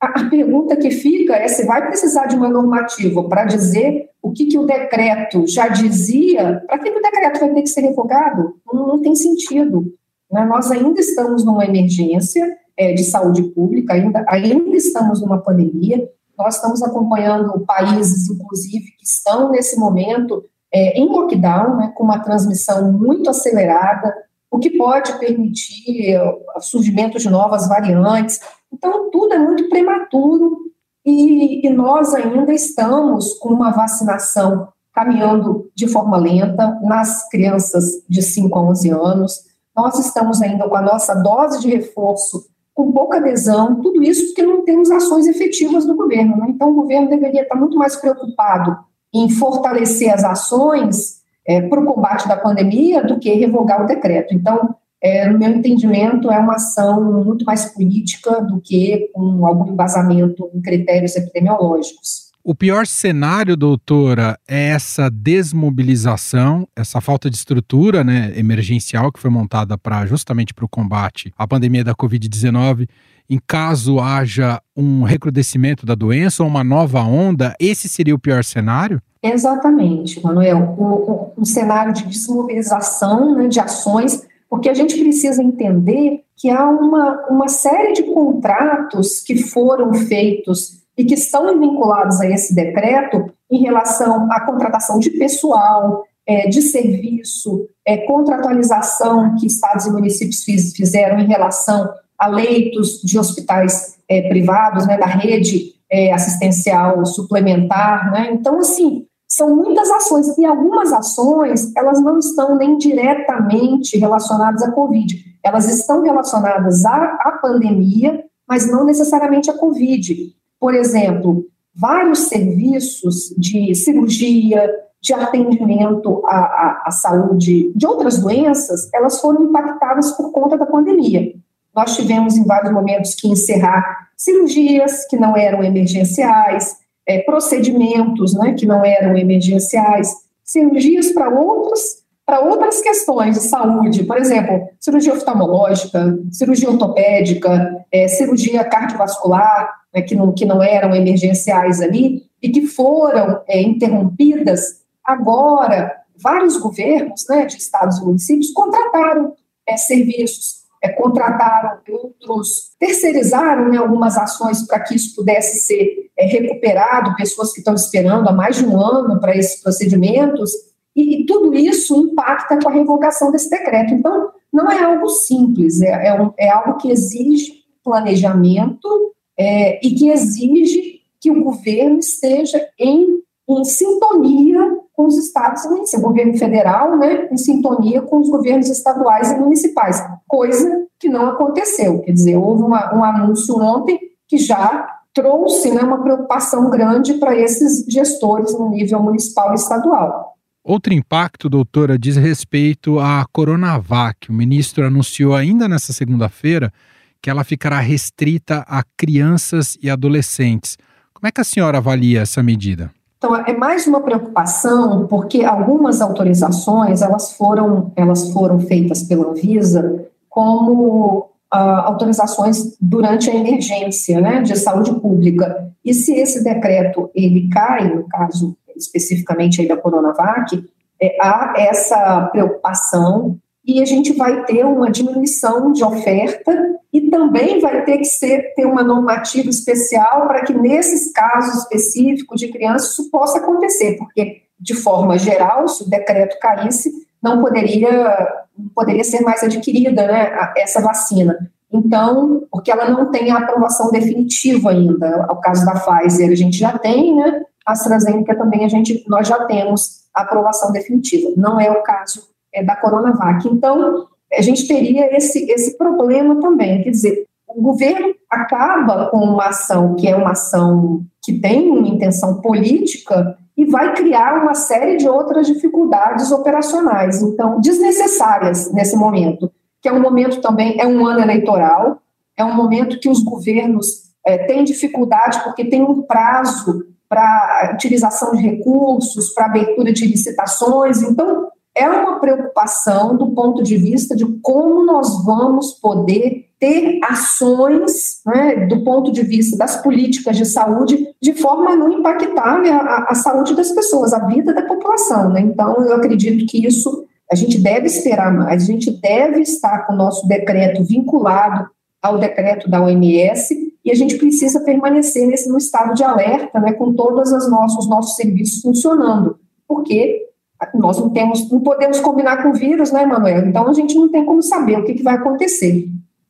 a, 0.00 0.28
pergunta 0.30 0.76
que 0.76 0.90
fica 0.90 1.36
é 1.36 1.46
se 1.46 1.66
vai 1.66 1.86
precisar 1.86 2.26
de 2.26 2.36
uma 2.36 2.48
normativa 2.48 3.22
para 3.28 3.44
dizer 3.44 4.08
o 4.22 4.32
que, 4.32 4.46
que 4.46 4.58
o 4.58 4.66
decreto 4.66 5.46
já 5.46 5.68
dizia, 5.68 6.62
para 6.66 6.78
que 6.78 6.90
o 6.90 7.02
decreto 7.02 7.40
vai 7.40 7.54
ter 7.54 7.62
que 7.62 7.68
ser 7.68 7.82
revogado? 7.82 8.56
Não, 8.72 8.86
não 8.86 9.02
tem 9.02 9.14
sentido. 9.14 9.92
Né? 10.30 10.44
Nós 10.44 10.70
ainda 10.70 11.00
estamos 11.00 11.44
numa 11.44 11.64
emergência 11.64 12.46
é, 12.76 12.92
de 12.92 13.04
saúde 13.04 13.42
pública, 13.42 13.94
ainda, 13.94 14.24
ainda 14.28 14.76
estamos 14.76 15.20
numa 15.20 15.38
pandemia, 15.38 16.08
nós 16.38 16.56
estamos 16.56 16.82
acompanhando 16.82 17.60
países, 17.66 18.30
inclusive, 18.30 18.92
que 18.98 19.04
estão 19.04 19.50
nesse 19.50 19.78
momento 19.78 20.42
é, 20.72 20.98
em 20.98 21.06
lockdown, 21.06 21.76
né, 21.76 21.92
com 21.94 22.04
uma 22.04 22.20
transmissão 22.20 22.90
muito 22.92 23.28
acelerada, 23.28 24.14
o 24.50 24.58
que 24.58 24.70
pode 24.70 25.12
permitir 25.18 26.18
o 26.56 26.60
surgimento 26.60 27.18
de 27.18 27.28
novas 27.28 27.68
variantes. 27.68 28.40
Então, 28.72 29.10
tudo 29.10 29.34
é 29.34 29.38
muito 29.38 29.68
prematuro 29.68 30.58
e, 31.04 31.66
e 31.66 31.70
nós 31.70 32.14
ainda 32.14 32.52
estamos 32.52 33.34
com 33.34 33.50
uma 33.50 33.70
vacinação 33.70 34.68
caminhando 34.92 35.70
de 35.74 35.88
forma 35.88 36.16
lenta 36.16 36.78
nas 36.82 37.28
crianças 37.28 37.84
de 38.08 38.22
5 38.22 38.58
a 38.58 38.62
11 38.62 38.90
anos. 38.90 39.40
Nós 39.74 39.98
estamos 39.98 40.42
ainda 40.42 40.68
com 40.68 40.76
a 40.76 40.82
nossa 40.82 41.14
dose 41.14 41.60
de 41.60 41.68
reforço 41.68 42.48
com 42.74 42.92
pouca 42.92 43.18
adesão, 43.18 43.80
tudo 43.82 44.02
isso 44.02 44.26
porque 44.26 44.42
não 44.42 44.64
temos 44.64 44.90
ações 44.90 45.26
efetivas 45.26 45.84
do 45.84 45.94
governo. 45.94 46.36
Né? 46.36 46.46
Então, 46.50 46.70
o 46.70 46.74
governo 46.74 47.10
deveria 47.10 47.42
estar 47.42 47.56
muito 47.56 47.76
mais 47.76 47.96
preocupado 47.96 48.78
em 49.12 49.28
fortalecer 49.28 50.12
as 50.12 50.24
ações 50.24 51.20
é, 51.46 51.60
para 51.62 51.80
o 51.80 51.84
combate 51.84 52.28
da 52.28 52.36
pandemia 52.36 53.02
do 53.02 53.18
que 53.18 53.34
revogar 53.34 53.82
o 53.82 53.86
decreto. 53.86 54.34
Então, 54.34 54.74
é, 55.02 55.28
no 55.28 55.38
meu 55.38 55.50
entendimento, 55.50 56.30
é 56.30 56.38
uma 56.38 56.54
ação 56.54 57.24
muito 57.24 57.44
mais 57.44 57.66
política 57.66 58.40
do 58.42 58.60
que 58.60 59.10
com 59.14 59.46
algum 59.46 59.72
embasamento 59.72 60.50
em 60.54 60.60
critérios 60.60 61.16
epidemiológicos. 61.16 62.30
O 62.42 62.54
pior 62.54 62.86
cenário, 62.86 63.54
doutora, 63.54 64.38
é 64.48 64.68
essa 64.70 65.10
desmobilização, 65.10 66.66
essa 66.74 66.98
falta 67.00 67.28
de 67.28 67.36
estrutura 67.36 68.02
né, 68.02 68.32
emergencial 68.34 69.12
que 69.12 69.20
foi 69.20 69.30
montada 69.30 69.76
para 69.76 70.06
justamente 70.06 70.54
para 70.54 70.64
o 70.64 70.68
combate 70.68 71.32
à 71.36 71.46
pandemia 71.46 71.84
da 71.84 71.94
Covid-19. 71.94 72.88
Em 73.28 73.38
caso 73.46 74.00
haja 74.00 74.60
um 74.74 75.02
recrudescimento 75.02 75.84
da 75.84 75.94
doença 75.94 76.42
ou 76.42 76.48
uma 76.48 76.64
nova 76.64 77.02
onda, 77.02 77.54
esse 77.60 77.88
seria 77.88 78.14
o 78.14 78.18
pior 78.18 78.42
cenário? 78.42 79.02
Exatamente, 79.22 80.22
Manuel. 80.24 80.76
Um, 80.78 81.42
um 81.42 81.44
cenário 81.44 81.92
de 81.92 82.06
desmobilização 82.06 83.36
né, 83.36 83.48
de 83.48 83.60
ações, 83.60 84.26
porque 84.50 84.68
a 84.68 84.74
gente 84.74 84.98
precisa 84.98 85.40
entender 85.40 86.24
que 86.36 86.50
há 86.50 86.68
uma, 86.68 87.26
uma 87.28 87.48
série 87.48 87.92
de 87.92 88.02
contratos 88.02 89.20
que 89.20 89.36
foram 89.36 89.94
feitos 89.94 90.80
e 90.98 91.04
que 91.04 91.14
estão 91.14 91.58
vinculados 91.58 92.20
a 92.20 92.28
esse 92.28 92.52
decreto 92.52 93.32
em 93.48 93.62
relação 93.62 94.30
à 94.30 94.40
contratação 94.40 94.98
de 94.98 95.10
pessoal, 95.10 96.04
é, 96.26 96.48
de 96.48 96.62
serviço, 96.62 97.68
é, 97.86 97.98
contratualização 97.98 99.36
que 99.36 99.46
estados 99.46 99.86
e 99.86 99.90
municípios 99.90 100.42
fiz, 100.42 100.72
fizeram 100.72 101.20
em 101.20 101.26
relação 101.28 101.88
a 102.18 102.26
leitos 102.26 103.00
de 103.02 103.18
hospitais 103.18 103.98
é, 104.08 104.28
privados, 104.28 104.86
né, 104.86 104.98
da 104.98 105.06
rede 105.06 105.74
é, 105.90 106.12
assistencial 106.12 107.06
suplementar. 107.06 108.10
Né? 108.12 108.30
Então, 108.32 108.58
assim, 108.58 109.06
são 109.30 109.54
muitas 109.54 109.88
ações, 109.92 110.36
e 110.36 110.44
algumas 110.44 110.92
ações, 110.92 111.72
elas 111.76 112.00
não 112.02 112.18
estão 112.18 112.56
nem 112.56 112.76
diretamente 112.76 113.96
relacionadas 113.96 114.60
à 114.60 114.72
Covid, 114.72 115.24
elas 115.44 115.68
estão 115.68 116.02
relacionadas 116.02 116.84
à, 116.84 116.96
à 117.20 117.38
pandemia, 117.40 118.24
mas 118.48 118.68
não 118.68 118.84
necessariamente 118.84 119.48
à 119.48 119.56
Covid. 119.56 120.34
Por 120.58 120.74
exemplo, 120.74 121.44
vários 121.72 122.28
serviços 122.28 123.32
de 123.38 123.72
cirurgia, 123.76 124.68
de 125.00 125.14
atendimento 125.14 126.22
à, 126.26 126.36
à, 126.36 126.82
à, 126.86 126.90
saúde 126.90 127.72
de 127.74 127.86
outras 127.86 128.18
doenças, 128.18 128.92
elas 128.92 129.20
foram 129.20 129.44
impactadas 129.44 130.10
por 130.10 130.32
conta 130.32 130.58
da 130.58 130.66
pandemia. 130.66 131.32
Nós 131.74 131.96
tivemos 131.96 132.36
em 132.36 132.44
vários 132.44 132.72
momentos 132.72 133.14
que 133.14 133.28
encerrar 133.28 134.08
cirurgias 134.16 135.06
que 135.06 135.16
não 135.16 135.36
eram 135.36 135.62
emergenciais, 135.62 136.79
é, 137.10 137.18
procedimentos 137.22 138.34
né, 138.34 138.54
que 138.54 138.64
não 138.64 138.84
eram 138.84 139.16
emergenciais, 139.16 140.08
cirurgias 140.44 141.10
para 141.10 141.28
outros 141.28 142.00
para 142.24 142.38
outras 142.48 142.80
questões 142.80 143.34
de 143.34 143.42
saúde, 143.42 144.04
por 144.04 144.16
exemplo, 144.16 144.68
cirurgia 144.78 145.14
oftalmológica, 145.14 146.16
cirurgia 146.30 146.70
ortopédica, 146.70 147.84
é, 147.90 148.06
cirurgia 148.06 148.62
cardiovascular, 148.62 149.68
né, 149.92 150.00
que, 150.00 150.14
não, 150.14 150.30
que 150.32 150.44
não 150.44 150.62
eram 150.62 150.94
emergenciais 150.94 151.80
ali, 151.80 152.22
e 152.40 152.48
que 152.50 152.68
foram 152.68 153.42
é, 153.48 153.60
interrompidas, 153.60 154.60
agora 155.04 155.92
vários 156.22 156.56
governos 156.56 157.26
né, 157.28 157.46
de 157.46 157.56
estados 157.56 157.98
e 157.98 158.04
municípios 158.04 158.52
contrataram 158.52 159.34
é, 159.66 159.76
serviços, 159.76 160.59
é, 160.82 160.88
contrataram 160.88 161.78
outros, 161.90 162.72
terceirizaram 162.78 163.68
né, 163.68 163.76
algumas 163.76 164.16
ações 164.16 164.66
para 164.66 164.80
que 164.80 164.94
isso 164.94 165.14
pudesse 165.14 165.58
ser 165.58 166.10
é, 166.16 166.26
recuperado, 166.26 167.14
pessoas 167.16 167.52
que 167.52 167.58
estão 167.58 167.74
esperando 167.74 168.28
há 168.28 168.32
mais 168.32 168.56
de 168.56 168.66
um 168.66 168.80
ano 168.80 169.20
para 169.20 169.36
esses 169.36 169.62
procedimentos, 169.62 170.50
e, 170.96 171.20
e, 171.20 171.26
tudo 171.26 171.54
isso 171.54 171.96
impacta 171.96 172.58
com 172.58 172.68
a 172.68 172.72
revogação 172.72 173.30
desse 173.30 173.48
decreto. 173.48 173.94
Então, 173.94 174.30
não 174.52 174.70
é 174.70 174.82
algo 174.82 175.08
simples, 175.08 175.80
é, 175.80 176.08
é, 176.08 176.20
um, 176.20 176.32
é 176.36 176.50
algo 176.50 176.78
que 176.78 176.90
exige 176.90 177.60
planejamento 177.84 179.14
é, 179.38 179.84
e 179.86 179.94
que 179.94 180.08
exige 180.08 181.00
que 181.20 181.30
o 181.30 181.44
governo 181.44 181.98
esteja 181.98 182.60
em, 182.78 183.22
em 183.48 183.64
sintonia 183.64 184.78
com 184.92 185.06
os 185.06 185.16
estados 185.16 185.64
e 185.64 185.68
municípios, 185.68 186.02
o 186.02 186.06
governo 186.06 186.36
federal, 186.36 186.98
né, 186.98 187.28
em 187.30 187.36
sintonia 187.36 188.02
com 188.02 188.18
os 188.18 188.28
governos 188.28 188.68
estaduais 188.68 189.30
e 189.30 189.38
municipais, 189.38 190.02
coisa 190.30 190.86
que 190.98 191.08
não 191.08 191.26
aconteceu. 191.26 192.00
Quer 192.02 192.12
dizer, 192.12 192.36
houve 192.36 192.62
uma, 192.62 192.94
um 192.94 193.04
anúncio 193.04 193.56
ontem 193.56 193.98
que 194.28 194.38
já 194.38 194.88
trouxe 195.12 195.72
né, 195.72 195.82
uma 195.82 196.00
preocupação 196.00 196.70
grande 196.70 197.14
para 197.14 197.36
esses 197.36 197.84
gestores 197.92 198.56
no 198.56 198.70
nível 198.70 199.02
municipal 199.02 199.50
e 199.50 199.56
estadual. 199.56 200.36
Outro 200.62 200.94
impacto, 200.94 201.48
doutora, 201.48 201.98
diz 201.98 202.16
respeito 202.16 203.00
à 203.00 203.26
Coronavac. 203.32 204.30
O 204.30 204.32
ministro 204.32 204.86
anunciou 204.86 205.34
ainda 205.34 205.66
nessa 205.66 205.92
segunda-feira 205.92 206.72
que 207.20 207.28
ela 207.28 207.42
ficará 207.42 207.80
restrita 207.80 208.64
a 208.68 208.84
crianças 208.96 209.76
e 209.82 209.90
adolescentes. 209.90 210.78
Como 211.12 211.26
é 211.26 211.32
que 211.32 211.40
a 211.40 211.44
senhora 211.44 211.78
avalia 211.78 212.20
essa 212.20 212.42
medida? 212.42 212.90
Então, 213.18 213.36
é 213.36 213.54
mais 213.54 213.86
uma 213.86 214.00
preocupação, 214.00 215.06
porque 215.06 215.44
algumas 215.44 216.00
autorizações 216.00 217.02
elas 217.02 217.32
foram, 217.32 217.92
elas 217.96 218.32
foram 218.32 218.60
feitas 218.60 219.02
pela 219.02 219.30
Anvisa 219.30 220.09
como 220.30 221.30
ah, 221.50 221.88
autorizações 221.88 222.76
durante 222.80 223.28
a 223.28 223.34
emergência 223.34 224.20
né, 224.20 224.40
de 224.40 224.56
saúde 224.56 224.94
pública. 225.00 225.70
E 225.84 225.92
se 225.92 226.14
esse 226.14 226.42
decreto 226.44 227.10
ele 227.14 227.48
cai, 227.50 227.92
no 227.92 228.08
caso 228.08 228.56
especificamente 228.76 229.60
aí 229.60 229.68
da 229.68 229.76
Coronavac, 229.76 230.64
é, 231.02 231.16
há 231.20 231.54
essa 231.56 232.28
preocupação 232.32 233.36
e 233.66 233.82
a 233.82 233.84
gente 233.84 234.12
vai 234.12 234.44
ter 234.44 234.64
uma 234.64 234.90
diminuição 234.90 235.72
de 235.72 235.84
oferta 235.84 236.52
e 236.92 237.02
também 237.10 237.60
vai 237.60 237.84
ter 237.84 237.98
que 237.98 238.04
ser, 238.04 238.54
ter 238.54 238.64
uma 238.64 238.82
normativa 238.82 239.50
especial 239.50 240.26
para 240.26 240.44
que 240.44 240.52
nesses 240.52 241.12
casos 241.12 241.62
específicos 241.62 242.40
de 242.40 242.48
crianças 242.48 242.92
isso 242.92 243.10
possa 243.10 243.38
acontecer, 243.38 243.96
porque 243.96 244.42
de 244.58 244.74
forma 244.74 245.18
geral, 245.18 245.66
se 245.68 245.82
o 245.82 245.88
decreto 245.88 246.38
caísse, 246.38 246.92
não 247.22 247.40
poderia, 247.40 248.44
poderia 248.74 249.04
ser 249.04 249.20
mais 249.20 249.42
adquirida 249.42 250.06
né, 250.06 250.52
essa 250.56 250.80
vacina. 250.80 251.50
Então, 251.72 252.42
porque 252.50 252.70
ela 252.70 252.90
não 252.90 253.10
tem 253.10 253.30
a 253.30 253.38
aprovação 253.38 253.90
definitiva 253.90 254.70
ainda. 254.70 255.26
O 255.30 255.36
caso 255.36 255.64
da 255.64 255.74
Pfizer 255.74 256.30
a 256.30 256.34
gente 256.34 256.58
já 256.58 256.76
tem, 256.78 257.14
né? 257.14 257.42
A 257.64 257.72
AstraZeneca 257.72 258.34
também 258.36 258.64
a 258.64 258.68
gente, 258.68 259.04
nós 259.06 259.28
já 259.28 259.44
temos 259.44 260.00
a 260.14 260.22
aprovação 260.22 260.72
definitiva. 260.72 261.30
Não 261.36 261.60
é 261.60 261.70
o 261.70 261.82
caso 261.82 262.28
é, 262.52 262.64
da 262.64 262.74
Coronavac. 262.74 263.46
Então, 263.46 264.08
a 264.32 264.42
gente 264.42 264.66
teria 264.66 265.16
esse, 265.16 265.50
esse 265.50 265.78
problema 265.78 266.40
também. 266.40 266.82
Quer 266.82 266.90
dizer, 266.90 267.24
o 267.46 267.62
governo 267.62 268.14
acaba 268.28 269.06
com 269.06 269.18
uma 269.18 269.46
ação 269.48 269.94
que 269.94 270.08
é 270.08 270.16
uma 270.16 270.32
ação 270.32 271.04
que 271.22 271.38
tem 271.38 271.70
uma 271.70 271.86
intenção 271.86 272.40
política 272.40 273.36
e 273.56 273.64
vai 273.64 273.94
criar 273.94 274.42
uma 274.42 274.54
série 274.54 274.96
de 274.96 275.08
outras 275.08 275.46
dificuldades 275.46 276.30
operacionais, 276.32 277.22
então, 277.22 277.60
desnecessárias 277.60 278.72
nesse 278.72 278.96
momento, 278.96 279.50
que 279.82 279.88
é 279.88 279.92
um 279.92 280.00
momento 280.00 280.40
também, 280.40 280.80
é 280.80 280.86
um 280.86 281.06
ano 281.06 281.20
eleitoral, 281.20 282.00
é 282.36 282.44
um 282.44 282.54
momento 282.54 282.98
que 282.98 283.08
os 283.08 283.22
governos 283.22 284.10
é, 284.24 284.38
têm 284.46 284.64
dificuldade 284.64 285.42
porque 285.44 285.64
tem 285.64 285.82
um 285.82 286.02
prazo 286.02 286.86
para 287.08 287.72
utilização 287.74 288.32
de 288.36 288.42
recursos, 288.42 289.30
para 289.34 289.46
abertura 289.46 289.92
de 289.92 290.06
licitações. 290.06 291.02
Então, 291.02 291.48
é 291.80 291.88
uma 291.88 292.20
preocupação 292.20 293.16
do 293.16 293.30
ponto 293.30 293.62
de 293.62 293.76
vista 293.76 294.14
de 294.14 294.26
como 294.40 294.84
nós 294.84 295.24
vamos 295.24 295.72
poder 295.72 296.50
ter 296.60 297.00
ações, 297.02 298.20
né, 298.26 298.66
do 298.66 298.84
ponto 298.84 299.10
de 299.10 299.22
vista 299.22 299.56
das 299.56 299.82
políticas 299.82 300.36
de 300.36 300.44
saúde, 300.44 301.08
de 301.20 301.32
forma 301.32 301.70
a 301.70 301.76
não 301.76 301.90
impactar 301.90 302.60
né, 302.60 302.70
a, 302.70 303.06
a, 303.08 303.14
saúde 303.14 303.56
das 303.56 303.72
pessoas, 303.72 304.12
a 304.12 304.26
vida 304.26 304.52
da 304.52 304.62
população. 304.62 305.30
Né? 305.30 305.40
Então, 305.40 305.82
eu 305.82 305.94
acredito 305.94 306.44
que 306.46 306.66
isso 306.66 307.06
a 307.32 307.34
gente 307.34 307.58
deve 307.58 307.86
esperar 307.86 308.32
mais, 308.32 308.64
a 308.64 308.66
gente 308.66 308.90
deve 308.90 309.40
estar 309.40 309.86
com 309.86 309.94
o 309.94 309.96
nosso 309.96 310.28
decreto 310.28 310.84
vinculado 310.84 311.70
ao 312.02 312.18
decreto 312.18 312.68
da 312.68 312.82
OMS 312.82 313.54
e 313.84 313.90
a 313.90 313.94
gente 313.94 314.16
precisa 314.16 314.60
permanecer 314.60 315.26
nesse 315.26 315.48
no 315.48 315.56
estado 315.56 315.94
de 315.94 316.04
alerta, 316.04 316.60
né, 316.60 316.72
com 316.72 316.92
todos 316.92 317.32
os 317.32 317.50
nossos, 317.50 317.84
os 317.84 317.88
nossos 317.88 318.16
serviços 318.16 318.60
funcionando, 318.60 319.38
porque 319.66 320.29
nós 320.74 320.98
não 320.98 321.10
temos, 321.10 321.50
não 321.50 321.60
podemos 321.60 322.00
combinar 322.00 322.42
com 322.42 322.50
o 322.50 322.54
vírus, 322.54 322.92
né, 322.92 323.06
Manuel? 323.06 323.46
Então 323.46 323.68
a 323.68 323.72
gente 323.72 323.94
não 323.94 324.08
tem 324.08 324.24
como 324.24 324.42
saber 324.42 324.78
o 324.78 324.84
que, 324.84 324.94
que 324.94 325.02
vai 325.02 325.14
acontecer. 325.14 325.88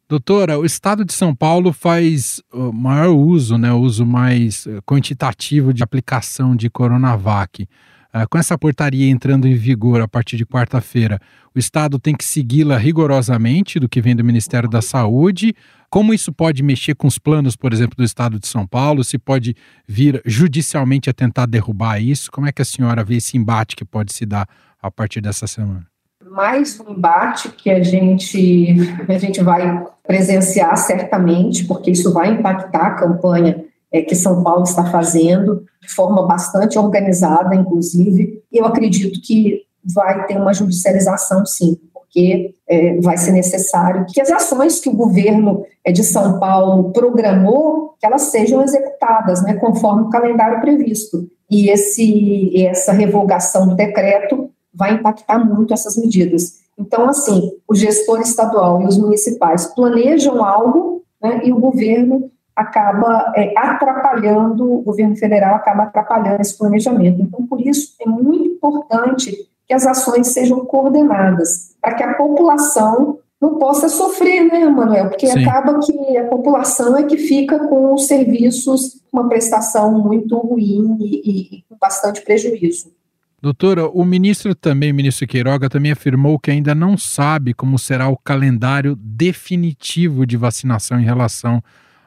Doutora, 0.09 0.59
o 0.59 0.65
estado 0.65 1.05
de 1.05 1.13
São 1.13 1.35
Paulo 1.35 1.73
faz 1.73 2.43
o 2.53 2.73
maior 2.73 3.15
uso, 3.15 3.57
né, 3.57 3.73
o 3.73 3.79
uso 3.79 4.05
mais 4.05 4.67
eh, 4.67 4.81
quantitativo 4.85 5.73
de 5.73 5.85
aplicação 5.85 6.57
de 6.57 6.69
Coronavac. 6.69 7.69
Uh, 8.13 8.29
com 8.29 8.37
essa 8.37 8.59
portaria 8.59 9.09
entrando 9.09 9.47
em 9.47 9.55
vigor 9.55 10.01
a 10.01 10.09
partir 10.09 10.37
de 10.37 10.45
quarta-feira, 10.45 11.21
o 11.55 11.59
Estado 11.59 11.97
tem 11.97 12.15
que 12.15 12.25
segui-la 12.25 12.77
rigorosamente 12.77 13.79
do 13.79 13.89
que 13.89 14.01
vem 14.01 14.17
do 14.17 14.25
Ministério 14.25 14.69
da 14.69 14.83
Saúde. 14.83 15.55
Como 15.89 16.13
isso 16.13 16.33
pode 16.33 16.61
mexer 16.63 16.97
com 16.97 17.07
os 17.07 17.19
planos, 17.19 17.55
por 17.55 17.73
exemplo, 17.73 17.97
do 17.97 18.03
Estado 18.03 18.41
de 18.41 18.49
São 18.49 18.67
Paulo? 18.67 19.05
Se 19.05 19.17
pode 19.17 19.55
vir 19.87 20.21
judicialmente 20.25 21.09
a 21.09 21.13
tentar 21.13 21.47
derrubar 21.47 22.01
isso? 22.01 22.33
Como 22.33 22.49
é 22.49 22.53
que 22.53 22.63
a 22.63 22.65
senhora 22.65 23.05
vê 23.05 23.17
esse 23.17 23.37
embate 23.37 23.77
que 23.77 23.85
pode 23.85 24.13
se 24.13 24.27
dar 24.27 24.49
a 24.83 24.91
partir 24.91 25.21
dessa 25.21 25.47
semana? 25.47 25.87
Mais 26.31 26.79
um 26.81 26.93
embate 26.93 27.49
que 27.49 27.71
a 27.71 27.83
gente, 27.83 28.77
a 29.09 29.19
gente 29.19 29.43
vai 29.43 29.85
presenciar 30.07 30.77
certamente, 30.77 31.65
porque 31.65 31.91
isso 31.91 32.13
vai 32.13 32.33
impactar 32.33 32.87
a 32.87 32.95
campanha 32.95 33.65
é, 33.93 34.03
que 34.03 34.15
São 34.15 34.43
Paulo 34.43 34.63
está 34.63 34.85
fazendo, 34.85 35.65
de 35.81 35.89
forma 35.89 36.27
bastante 36.27 36.79
organizada, 36.79 37.55
inclusive. 37.55 38.43
Eu 38.53 38.65
acredito 38.65 39.21
que 39.21 39.63
vai 39.85 40.27
ter 40.27 40.37
uma 40.37 40.53
judicialização, 40.53 41.45
sim, 41.47 41.77
porque 41.93 42.55
é, 42.69 43.01
vai 43.01 43.17
ser 43.17 43.33
necessário 43.33 44.07
que 44.09 44.21
as 44.21 44.31
ações 44.31 44.81
que 44.81 44.89
o 44.89 44.95
governo 44.95 45.65
é, 45.85 45.91
de 45.91 46.05
São 46.05 46.39
Paulo 46.39 46.91
programou, 46.93 47.95
que 47.99 48.07
elas 48.07 48.23
sejam 48.23 48.63
executadas, 48.63 49.43
né, 49.43 49.55
conforme 49.55 50.03
o 50.03 50.11
calendário 50.11 50.61
previsto. 50.61 51.29
E 51.51 51.69
esse, 51.69 52.65
essa 52.65 52.93
revogação 52.93 53.69
do 53.69 53.75
decreto 53.75 54.51
vai 54.73 54.95
impactar 54.95 55.39
muito 55.39 55.75
essas 55.75 55.97
medidas. 55.97 56.61
Então, 56.79 57.09
assim, 57.09 57.53
o 57.69 57.75
gestor 57.75 58.21
estadual 58.21 58.81
e 58.83 58.87
os 58.87 58.97
municipais 58.97 59.67
planejam 59.75 60.45
algo 60.45 61.03
né, 61.23 61.43
e 61.45 61.53
o 61.53 61.59
governo 61.59 62.31
acaba 62.55 63.33
é, 63.37 63.53
atrapalhando, 63.57 64.73
o 64.73 64.83
governo 64.83 65.17
federal 65.17 65.55
acaba 65.55 65.85
atrapalhando 65.85 66.41
esse 66.41 66.57
planejamento. 66.57 67.23
Então, 67.23 67.47
por 67.47 67.61
isso, 67.61 67.95
é 68.01 68.09
muito 68.09 68.47
importante 68.47 69.49
que 69.67 69.75
as 69.75 69.87
ações 69.87 70.29
sejam 70.33 70.65
coordenadas, 70.67 71.75
para 71.81 71.95
que 71.95 72.03
a 72.03 72.15
população 72.15 73.19
não 73.41 73.59
possa 73.59 73.89
sofrer, 73.89 74.45
né, 74.45 74.69
Manuel? 74.69 75.09
Porque 75.09 75.27
Sim. 75.27 75.45
acaba 75.45 75.79
que 75.81 76.17
a 76.19 76.25
população 76.25 76.99
é 76.99 77.05
que 77.05 77.17
fica 77.17 77.59
com 77.69 77.95
os 77.95 78.07
serviços, 78.07 79.01
uma 79.11 79.29
prestação 79.29 79.99
muito 79.99 80.37
ruim 80.37 80.99
e, 81.01 81.59
e 81.59 81.65
com 81.69 81.77
bastante 81.81 82.21
prejuízo. 82.21 82.93
Doutora, 83.41 83.89
o 83.89 84.05
ministro 84.05 84.55
também, 84.55 84.93
o 84.93 84.95
ministro 84.95 85.27
Queiroga, 85.27 85.71
também 85.71 85.91
afirmou 85.91 86.39
que 86.39 86.51
ainda 86.51 86.75
não 86.75 86.99
sabe 86.99 87.55
como 87.55 87.79
será 87.79 88.07
o 88.09 88.17
calendário 88.17 88.95
definitivo 88.97 90.27
de 90.27 90.37
vacinação 90.37 91.01
em 91.01 91.05
relação 91.05 91.63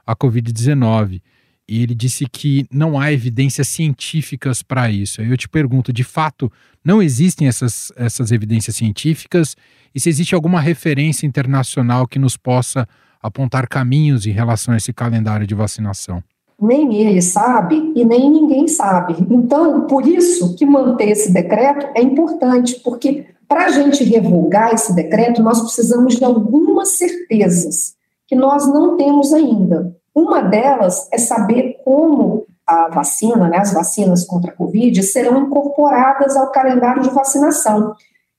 à 0.06 0.16
Covid-19. 0.16 1.22
E 1.68 1.82
ele 1.82 1.96
disse 1.96 2.26
que 2.26 2.66
não 2.72 3.00
há 3.00 3.12
evidências 3.12 3.68
científicas 3.70 4.62
para 4.62 4.92
isso. 4.92 5.22
Eu 5.22 5.38
te 5.38 5.48
pergunto, 5.48 5.94
de 5.94 6.04
fato, 6.04 6.52
não 6.84 7.02
existem 7.02 7.48
essas, 7.48 7.92
essas 7.96 8.32
evidências 8.32 8.76
científicas? 8.76 9.56
E 9.96 10.00
se 10.00 10.10
existe 10.10 10.36
alguma 10.36 10.60
referência 10.60 11.26
internacional 11.26 12.06
que 12.06 12.20
nos 12.20 12.36
possa 12.36 12.88
apontar 13.22 13.70
caminhos 13.70 14.26
em 14.26 14.32
relação 14.32 14.74
a 14.74 14.78
esse 14.78 14.92
calendário 14.92 15.48
de 15.48 15.56
vacinação? 15.56 16.22
Nem 16.62 16.96
ele 16.96 17.22
sabe 17.22 17.94
e 17.96 18.04
nem 18.04 18.30
ninguém 18.30 18.68
sabe. 18.68 19.16
Então, 19.30 19.88
por 19.88 20.06
isso 20.06 20.56
que 20.56 20.66
manter 20.66 21.10
esse 21.10 21.32
decreto 21.32 21.88
é 21.96 22.02
importante, 22.02 22.80
porque 22.84 23.26
para 23.48 23.66
a 23.66 23.70
gente 23.70 24.04
revogar 24.04 24.74
esse 24.74 24.94
decreto, 24.94 25.42
nós 25.42 25.62
precisamos 25.62 26.16
de 26.16 26.24
algumas 26.26 26.90
certezas 26.98 27.96
que 28.28 28.36
nós 28.36 28.68
não 28.68 28.98
temos 28.98 29.32
ainda. 29.34 29.96
Uma 30.16 30.42
delas 30.42 31.08
é 31.12 31.18
saber 31.18 31.82
como 31.84 32.46
a 32.66 32.90
vacina, 32.90 33.50
né, 33.50 33.58
as 33.58 33.74
vacinas 33.74 34.26
contra 34.26 34.52
a 34.52 34.56
Covid, 34.56 35.02
serão 35.04 35.42
incorporadas 35.42 36.36
ao 36.36 36.52
calendário 36.52 37.04
de 37.04 37.10
vacinação. 37.10 37.96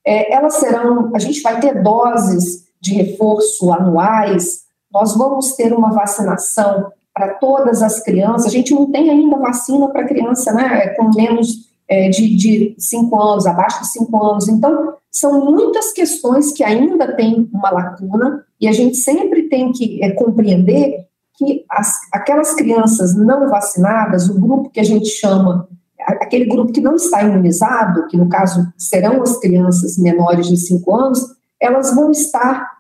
É, 0.07 0.33
elas 0.33 0.55
serão, 0.55 1.11
a 1.15 1.19
gente 1.19 1.43
vai 1.43 1.61
ter 1.61 1.83
doses 1.83 2.65
de 2.81 2.95
reforço 2.95 3.73
anuais, 3.73 4.65
nós 4.93 5.17
vamos 5.17 5.55
ter 5.55 5.73
uma 5.73 5.93
vacinação 5.93 6.93
para 7.13 7.35
todas 7.35 7.83
as 7.83 8.01
crianças. 8.01 8.47
A 8.47 8.51
gente 8.51 8.75
não 8.75 8.91
tem 8.91 9.11
ainda 9.11 9.37
vacina 9.39 9.89
para 9.89 10.07
criança 10.07 10.53
né, 10.53 10.89
com 10.91 11.11
menos 11.15 11.71
é, 11.89 12.09
de 12.09 12.75
5 12.79 13.21
anos, 13.21 13.47
abaixo 13.47 13.81
de 13.83 13.89
5 13.89 14.23
anos. 14.25 14.49
Então, 14.49 14.95
são 15.11 15.45
muitas 15.45 15.93
questões 15.93 16.53
que 16.53 16.65
ainda 16.65 17.15
têm 17.15 17.49
uma 17.53 17.71
lacuna 17.71 18.45
e 18.61 18.67
a 18.67 18.73
gente 18.73 18.97
sempre 18.97 19.49
tem 19.49 19.73
que 19.73 20.03
é, 20.03 20.11
compreender 20.11 21.07
que 21.37 21.65
as, 21.71 21.97
aquelas 22.13 22.55
crianças 22.55 23.15
não 23.17 23.49
vacinadas, 23.49 24.29
o 24.29 24.41
grupo 24.41 24.71
que 24.71 24.81
a 24.81 24.85
gente 24.85 25.07
chama, 25.07 25.69
aquele 25.99 26.47
grupo 26.47 26.73
que 26.73 26.81
não 26.81 26.95
está 26.95 27.23
imunizado, 27.23 28.07
que 28.07 28.17
no 28.17 28.29
caso 28.29 28.67
serão 28.77 29.23
as 29.23 29.39
crianças 29.39 29.99
menores 29.99 30.47
de 30.47 30.57
5 30.57 30.95
anos, 30.95 31.21
elas 31.61 31.95
vão 31.95 32.11
estar 32.11 32.75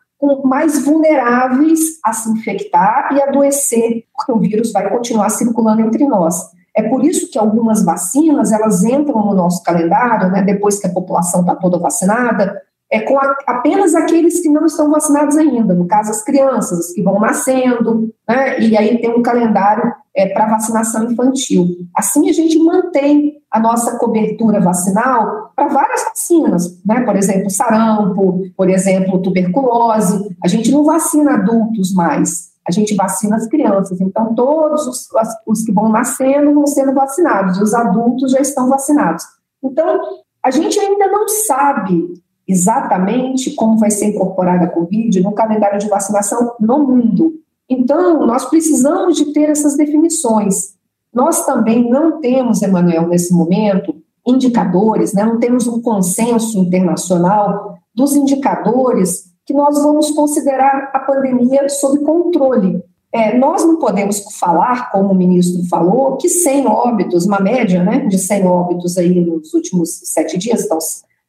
mais 0.44 0.84
vulneráveis 0.84 1.98
a 2.04 2.12
se 2.12 2.30
infectar 2.30 3.10
e 3.12 3.22
adoecer, 3.22 4.04
porque 4.14 4.32
o 4.32 4.38
vírus 4.38 4.72
vai 4.72 4.88
continuar 4.88 5.28
circulando 5.30 5.82
entre 5.82 6.06
nós. 6.06 6.34
É 6.76 6.82
por 6.82 7.04
isso 7.04 7.30
que 7.30 7.38
algumas 7.38 7.84
vacinas, 7.84 8.50
elas 8.50 8.82
entram 8.82 9.24
no 9.24 9.34
nosso 9.34 9.62
calendário, 9.62 10.30
né, 10.30 10.42
depois 10.42 10.78
que 10.78 10.86
a 10.86 10.92
população 10.92 11.42
está 11.42 11.54
toda 11.54 11.78
vacinada, 11.78 12.60
é 12.90 13.00
com 13.00 13.18
a, 13.18 13.36
apenas 13.46 13.94
aqueles 13.94 14.40
que 14.40 14.48
não 14.48 14.66
estão 14.66 14.90
vacinados 14.90 15.36
ainda, 15.36 15.74
no 15.74 15.86
caso 15.86 16.10
as 16.10 16.22
crianças 16.22 16.92
que 16.92 17.02
vão 17.02 17.18
nascendo, 17.18 18.14
né, 18.28 18.60
e 18.60 18.76
aí 18.76 19.00
tem 19.00 19.10
um 19.10 19.22
calendário 19.22 19.92
é, 20.14 20.28
para 20.28 20.46
vacinação 20.46 21.10
infantil. 21.10 21.66
Assim 21.96 22.28
a 22.28 22.32
gente 22.32 22.58
mantém 22.58 23.34
a 23.50 23.58
nossa 23.58 23.98
cobertura 23.98 24.60
vacinal 24.60 25.52
para 25.56 25.68
várias 25.68 26.04
vacinas, 26.04 26.80
né, 26.84 27.00
por 27.00 27.16
exemplo, 27.16 27.50
sarampo, 27.50 28.42
por 28.56 28.70
exemplo, 28.70 29.22
tuberculose, 29.22 30.36
a 30.44 30.48
gente 30.48 30.70
não 30.70 30.84
vacina 30.84 31.34
adultos 31.34 31.92
mais, 31.94 32.54
a 32.66 32.70
gente 32.70 32.94
vacina 32.94 33.36
as 33.36 33.46
crianças. 33.48 34.00
Então, 34.00 34.34
todos 34.34 34.86
os, 34.86 35.08
os 35.46 35.64
que 35.64 35.72
vão 35.72 35.88
nascendo 35.88 36.54
vão 36.54 36.66
sendo 36.66 36.94
vacinados, 36.94 37.60
os 37.60 37.74
adultos 37.74 38.30
já 38.32 38.40
estão 38.40 38.68
vacinados. 38.68 39.24
Então, 39.62 40.00
a 40.42 40.50
gente 40.50 40.78
ainda 40.78 41.08
não 41.08 41.28
sabe 41.28 42.23
exatamente 42.46 43.54
como 43.54 43.78
vai 43.78 43.90
ser 43.90 44.06
incorporada 44.06 44.66
a 44.66 44.70
Covid 44.70 45.22
no 45.22 45.32
calendário 45.32 45.78
de 45.78 45.88
vacinação 45.88 46.54
no 46.60 46.78
mundo. 46.80 47.32
Então, 47.68 48.26
nós 48.26 48.44
precisamos 48.44 49.16
de 49.16 49.32
ter 49.32 49.48
essas 49.48 49.76
definições. 49.76 50.74
Nós 51.12 51.46
também 51.46 51.88
não 51.88 52.20
temos, 52.20 52.60
Emanuel, 52.62 53.06
nesse 53.06 53.32
momento, 53.32 53.94
indicadores, 54.26 55.12
né? 55.12 55.24
não 55.24 55.38
temos 55.38 55.66
um 55.66 55.80
consenso 55.80 56.58
internacional 56.58 57.78
dos 57.94 58.14
indicadores 58.14 59.32
que 59.46 59.54
nós 59.54 59.80
vamos 59.82 60.10
considerar 60.10 60.90
a 60.92 60.98
pandemia 60.98 61.68
sob 61.68 62.00
controle. 62.00 62.82
É, 63.12 63.38
nós 63.38 63.64
não 63.64 63.76
podemos 63.76 64.18
falar, 64.38 64.90
como 64.90 65.12
o 65.12 65.14
ministro 65.14 65.64
falou, 65.68 66.16
que 66.16 66.28
100 66.28 66.66
óbitos, 66.66 67.26
uma 67.26 67.38
média 67.38 67.84
né, 67.84 68.00
de 68.06 68.18
100 68.18 68.46
óbitos 68.46 68.98
aí 68.98 69.20
nos 69.20 69.54
últimos 69.54 70.00
sete 70.04 70.36
dias, 70.36 70.64
então 70.64 70.78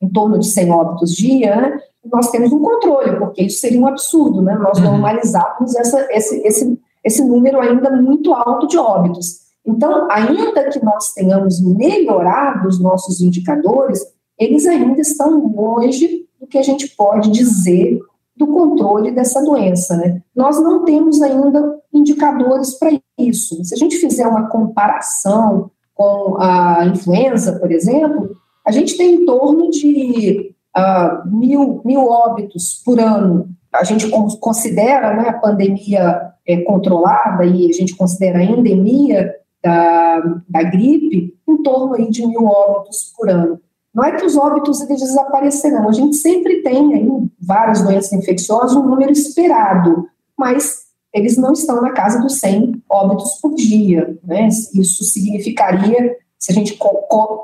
em 0.02 0.10
torno 0.10 0.40
de 0.40 0.48
100 0.48 0.72
óbitos 0.72 1.12
dia, 1.12 1.56
né, 1.56 1.80
nós 2.12 2.30
temos 2.30 2.52
um 2.52 2.62
controle, 2.62 3.18
porque 3.18 3.44
isso 3.44 3.60
seria 3.60 3.80
um 3.80 3.88
absurdo, 3.88 4.42
né, 4.42 4.56
nós 4.56 4.78
uhum. 4.78 4.86
normalizarmos 4.86 5.76
essa, 5.76 6.08
esse, 6.12 6.46
esse, 6.46 6.80
esse 7.04 7.24
número 7.24 7.60
ainda 7.60 7.90
muito 7.92 8.34
alto 8.34 8.68
de 8.68 8.78
óbitos. 8.78 9.46
Então, 9.66 10.08
ainda 10.12 10.70
que 10.70 10.84
nós 10.84 11.14
tenhamos 11.14 11.60
melhorado 11.60 12.68
os 12.68 12.80
nossos 12.80 13.20
indicadores, 13.22 14.00
eles 14.38 14.66
ainda 14.68 15.02
estão 15.02 15.48
longe 15.48 16.26
do 16.40 16.46
que 16.46 16.58
a 16.58 16.64
gente 16.64 16.88
pode 16.96 17.32
dizer 17.32 18.00
do 18.38 18.48
controle 18.48 19.12
dessa 19.12 19.42
doença. 19.44 19.96
Né? 19.98 20.22
Nós 20.36 20.62
não 20.62 20.84
temos 20.84 21.22
ainda 21.22 21.80
indicadores 21.94 22.78
para 22.78 22.92
isso. 23.18 23.64
Se 23.64 23.74
a 23.74 23.78
gente 23.78 23.96
fizer 23.98 24.28
uma 24.28 24.50
comparação 24.50 25.72
com 25.94 26.36
a 26.40 26.86
influenza, 26.86 27.58
por 27.58 27.72
exemplo, 27.72 28.36
a 28.66 28.72
gente 28.72 28.98
tem 28.98 29.16
em 29.16 29.26
torno 29.26 29.70
de 29.70 30.56
uh, 30.76 31.30
mil, 31.30 31.82
mil 31.86 32.02
óbitos 32.02 32.82
por 32.84 33.00
ano. 33.00 33.48
A 33.74 33.84
gente 33.84 34.10
considera 34.40 35.16
né, 35.16 35.30
a 35.30 35.34
pandemia 35.34 36.32
é, 36.48 36.62
controlada 36.62 37.46
e 37.46 37.70
a 37.70 37.74
gente 37.74 37.96
considera 37.96 38.40
a 38.40 38.44
endemia 38.44 39.34
da, 39.64 40.20
da 40.48 40.64
gripe 40.64 41.34
em 41.48 41.64
torno 41.64 41.96
aí 41.96 42.10
de 42.10 42.26
mil 42.26 42.46
óbitos 42.46 43.14
por 43.16 43.30
ano. 43.30 43.60
Não 43.94 44.04
é 44.04 44.12
que 44.12 44.26
os 44.26 44.36
óbitos 44.36 44.82
eles 44.82 45.00
desaparecerão, 45.00 45.88
a 45.88 45.94
gente 45.94 46.18
sempre 46.18 46.62
tem 46.62 46.94
aí 46.94 47.08
várias 47.40 47.82
doenças 47.82 48.12
infecciosas, 48.12 48.76
um 48.76 48.86
número 48.86 49.12
esperado, 49.12 50.08
mas 50.38 50.86
eles 51.14 51.38
não 51.38 51.54
estão 51.54 51.82
na 51.82 51.92
casa 51.92 52.20
dos 52.20 52.40
100 52.40 52.84
óbitos 52.90 53.40
por 53.42 53.56
dia. 53.56 54.18
Né? 54.22 54.50
Isso 54.74 55.04
significaria 55.06 56.18
se 56.46 56.52
a 56.52 56.54
gente 56.54 56.78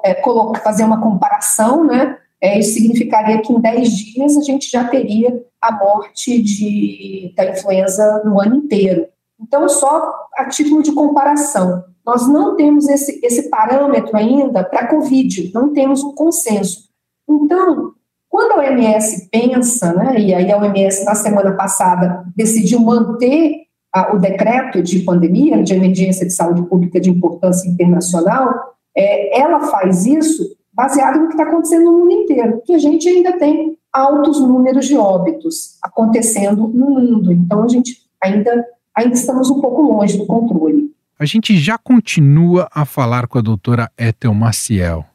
é, 0.05 0.21
fazer 0.63 0.83
uma 0.83 1.01
comparação, 1.01 1.83
né, 1.83 2.19
é, 2.39 2.59
isso 2.59 2.73
significaria 2.73 3.41
que 3.41 3.51
em 3.51 3.59
10 3.59 3.89
dias 3.89 4.37
a 4.37 4.41
gente 4.41 4.69
já 4.69 4.83
teria 4.83 5.43
a 5.59 5.71
morte 5.71 6.39
de, 6.39 7.33
da 7.35 7.49
influenza 7.49 8.21
no 8.23 8.39
ano 8.39 8.57
inteiro. 8.57 9.07
Então, 9.41 9.67
só 9.67 10.27
a 10.37 10.45
título 10.45 10.83
de 10.83 10.91
comparação, 10.91 11.83
nós 12.05 12.27
não 12.27 12.55
temos 12.55 12.87
esse, 12.87 13.19
esse 13.25 13.49
parâmetro 13.49 14.15
ainda 14.15 14.63
para 14.63 14.81
a 14.81 14.87
Covid, 14.87 15.51
não 15.51 15.73
temos 15.73 16.03
um 16.03 16.13
consenso. 16.13 16.87
Então, 17.27 17.93
quando 18.29 18.51
a 18.51 18.57
OMS 18.57 19.29
pensa, 19.31 19.93
né, 19.93 20.19
e 20.19 20.31
aí 20.31 20.51
a 20.51 20.57
OMS 20.59 21.03
na 21.05 21.15
semana 21.15 21.53
passada 21.53 22.23
decidiu 22.35 22.79
manter 22.81 23.63
a, 23.91 24.15
o 24.15 24.19
decreto 24.19 24.79
de 24.83 24.99
pandemia, 24.99 25.63
de 25.63 25.73
emergência 25.73 26.23
de 26.23 26.33
saúde 26.33 26.61
pública 26.61 26.99
de 26.99 27.09
importância 27.09 27.67
internacional, 27.67 28.71
é, 28.95 29.39
ela 29.39 29.61
faz 29.61 30.05
isso 30.05 30.55
baseado 30.73 31.19
no 31.19 31.27
que 31.27 31.33
está 31.33 31.43
acontecendo 31.43 31.85
no 31.85 31.99
mundo 31.99 32.11
inteiro, 32.11 32.61
que 32.65 32.73
a 32.73 32.77
gente 32.77 33.07
ainda 33.07 33.37
tem 33.37 33.77
altos 33.91 34.39
números 34.39 34.87
de 34.87 34.95
óbitos 34.95 35.77
acontecendo 35.83 36.67
no 36.67 36.89
mundo. 36.89 37.31
Então, 37.31 37.63
a 37.63 37.67
gente 37.67 37.97
ainda, 38.23 38.65
ainda 38.95 39.13
estamos 39.13 39.49
um 39.49 39.59
pouco 39.59 39.81
longe 39.81 40.17
do 40.17 40.25
controle. 40.25 40.91
A 41.19 41.25
gente 41.25 41.57
já 41.57 41.77
continua 41.77 42.67
a 42.73 42.85
falar 42.85 43.27
com 43.27 43.37
a 43.37 43.41
doutora 43.41 43.91
Ethel 43.97 44.33
Maciel. 44.33 45.05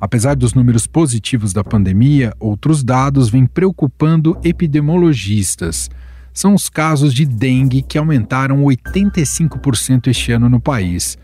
Apesar 0.00 0.36
dos 0.36 0.54
números 0.54 0.86
positivos 0.86 1.52
da 1.52 1.64
pandemia, 1.64 2.32
outros 2.38 2.84
dados 2.84 3.28
vêm 3.28 3.44
preocupando 3.44 4.38
epidemiologistas. 4.44 5.90
São 6.38 6.54
os 6.54 6.68
casos 6.68 7.12
de 7.12 7.26
dengue 7.26 7.82
que 7.82 7.98
aumentaram 7.98 8.62
85% 8.62 10.06
este 10.06 10.30
ano 10.30 10.48
no 10.48 10.60
país, 10.60 11.18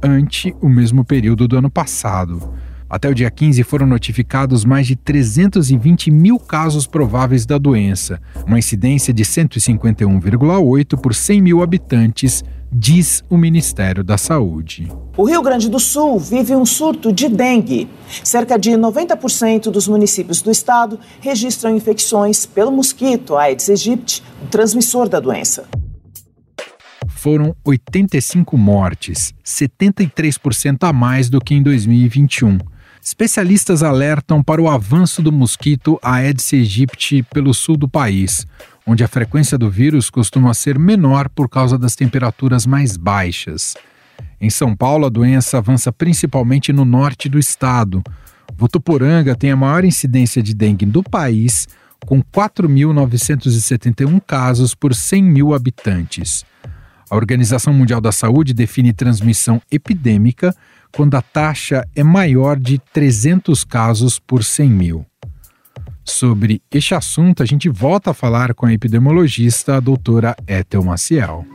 ante 0.00 0.54
o 0.60 0.68
mesmo 0.68 1.04
período 1.04 1.48
do 1.48 1.58
ano 1.58 1.68
passado. 1.68 2.54
Até 2.90 3.08
o 3.08 3.14
dia 3.14 3.30
15 3.30 3.62
foram 3.62 3.86
notificados 3.86 4.64
mais 4.64 4.84
de 4.84 4.96
320 4.96 6.10
mil 6.10 6.40
casos 6.40 6.88
prováveis 6.88 7.46
da 7.46 7.56
doença, 7.56 8.20
uma 8.44 8.58
incidência 8.58 9.14
de 9.14 9.24
151,8 9.24 11.00
por 11.00 11.14
100 11.14 11.40
mil 11.40 11.62
habitantes, 11.62 12.42
diz 12.72 13.22
o 13.30 13.36
Ministério 13.36 14.02
da 14.02 14.18
Saúde. 14.18 14.88
O 15.16 15.24
Rio 15.24 15.40
Grande 15.40 15.68
do 15.68 15.78
Sul 15.78 16.18
vive 16.18 16.56
um 16.56 16.66
surto 16.66 17.12
de 17.12 17.28
dengue. 17.28 17.88
Cerca 18.24 18.58
de 18.58 18.72
90% 18.72 19.70
dos 19.70 19.86
municípios 19.86 20.42
do 20.42 20.50
estado 20.50 20.98
registram 21.20 21.76
infecções 21.76 22.44
pelo 22.44 22.72
mosquito 22.72 23.36
Aedes 23.36 23.70
aegypti, 23.70 24.20
o 24.42 24.46
transmissor 24.48 25.08
da 25.08 25.20
doença 25.20 25.64
foram 27.20 27.54
85 27.66 28.56
mortes, 28.56 29.34
73% 29.44 30.88
a 30.88 30.90
mais 30.90 31.28
do 31.28 31.38
que 31.38 31.54
em 31.54 31.62
2021. 31.62 32.56
Especialistas 33.02 33.82
alertam 33.82 34.42
para 34.42 34.60
o 34.60 34.68
avanço 34.68 35.22
do 35.22 35.32
mosquito 35.32 35.98
Aedes 36.02 36.52
aegypti 36.52 37.22
pelo 37.22 37.54
sul 37.54 37.76
do 37.76 37.88
país, 37.88 38.46
onde 38.86 39.02
a 39.02 39.08
frequência 39.08 39.56
do 39.56 39.70
vírus 39.70 40.10
costuma 40.10 40.52
ser 40.52 40.78
menor 40.78 41.28
por 41.30 41.48
causa 41.48 41.78
das 41.78 41.96
temperaturas 41.96 42.66
mais 42.66 42.98
baixas. 42.98 43.74
Em 44.38 44.50
São 44.50 44.76
Paulo, 44.76 45.06
a 45.06 45.08
doença 45.08 45.56
avança 45.58 45.90
principalmente 45.90 46.74
no 46.74 46.84
norte 46.84 47.26
do 47.28 47.38
estado. 47.38 48.02
Votuporanga 48.54 49.34
tem 49.34 49.50
a 49.50 49.56
maior 49.56 49.84
incidência 49.84 50.42
de 50.42 50.52
dengue 50.54 50.84
do 50.84 51.02
país, 51.02 51.68
com 52.04 52.22
4.971 52.22 54.20
casos 54.26 54.74
por 54.74 54.94
100 54.94 55.22
mil 55.22 55.54
habitantes. 55.54 56.44
A 57.08 57.16
Organização 57.16 57.72
Mundial 57.72 58.00
da 58.00 58.12
Saúde 58.12 58.54
define 58.54 58.92
transmissão 58.92 59.60
epidêmica 59.70 60.54
quando 60.92 61.14
a 61.14 61.22
taxa 61.22 61.86
é 61.94 62.02
maior 62.02 62.58
de 62.58 62.78
300 62.92 63.64
casos 63.64 64.18
por 64.18 64.44
100 64.44 64.70
mil. 64.70 65.06
Sobre 66.04 66.60
este 66.70 66.94
assunto, 66.94 67.42
a 67.42 67.46
gente 67.46 67.68
volta 67.68 68.10
a 68.10 68.14
falar 68.14 68.54
com 68.54 68.66
a 68.66 68.72
epidemiologista, 68.72 69.76
a 69.76 69.80
doutora 69.80 70.34
Ethel 70.46 70.82
Maciel. 70.82 71.46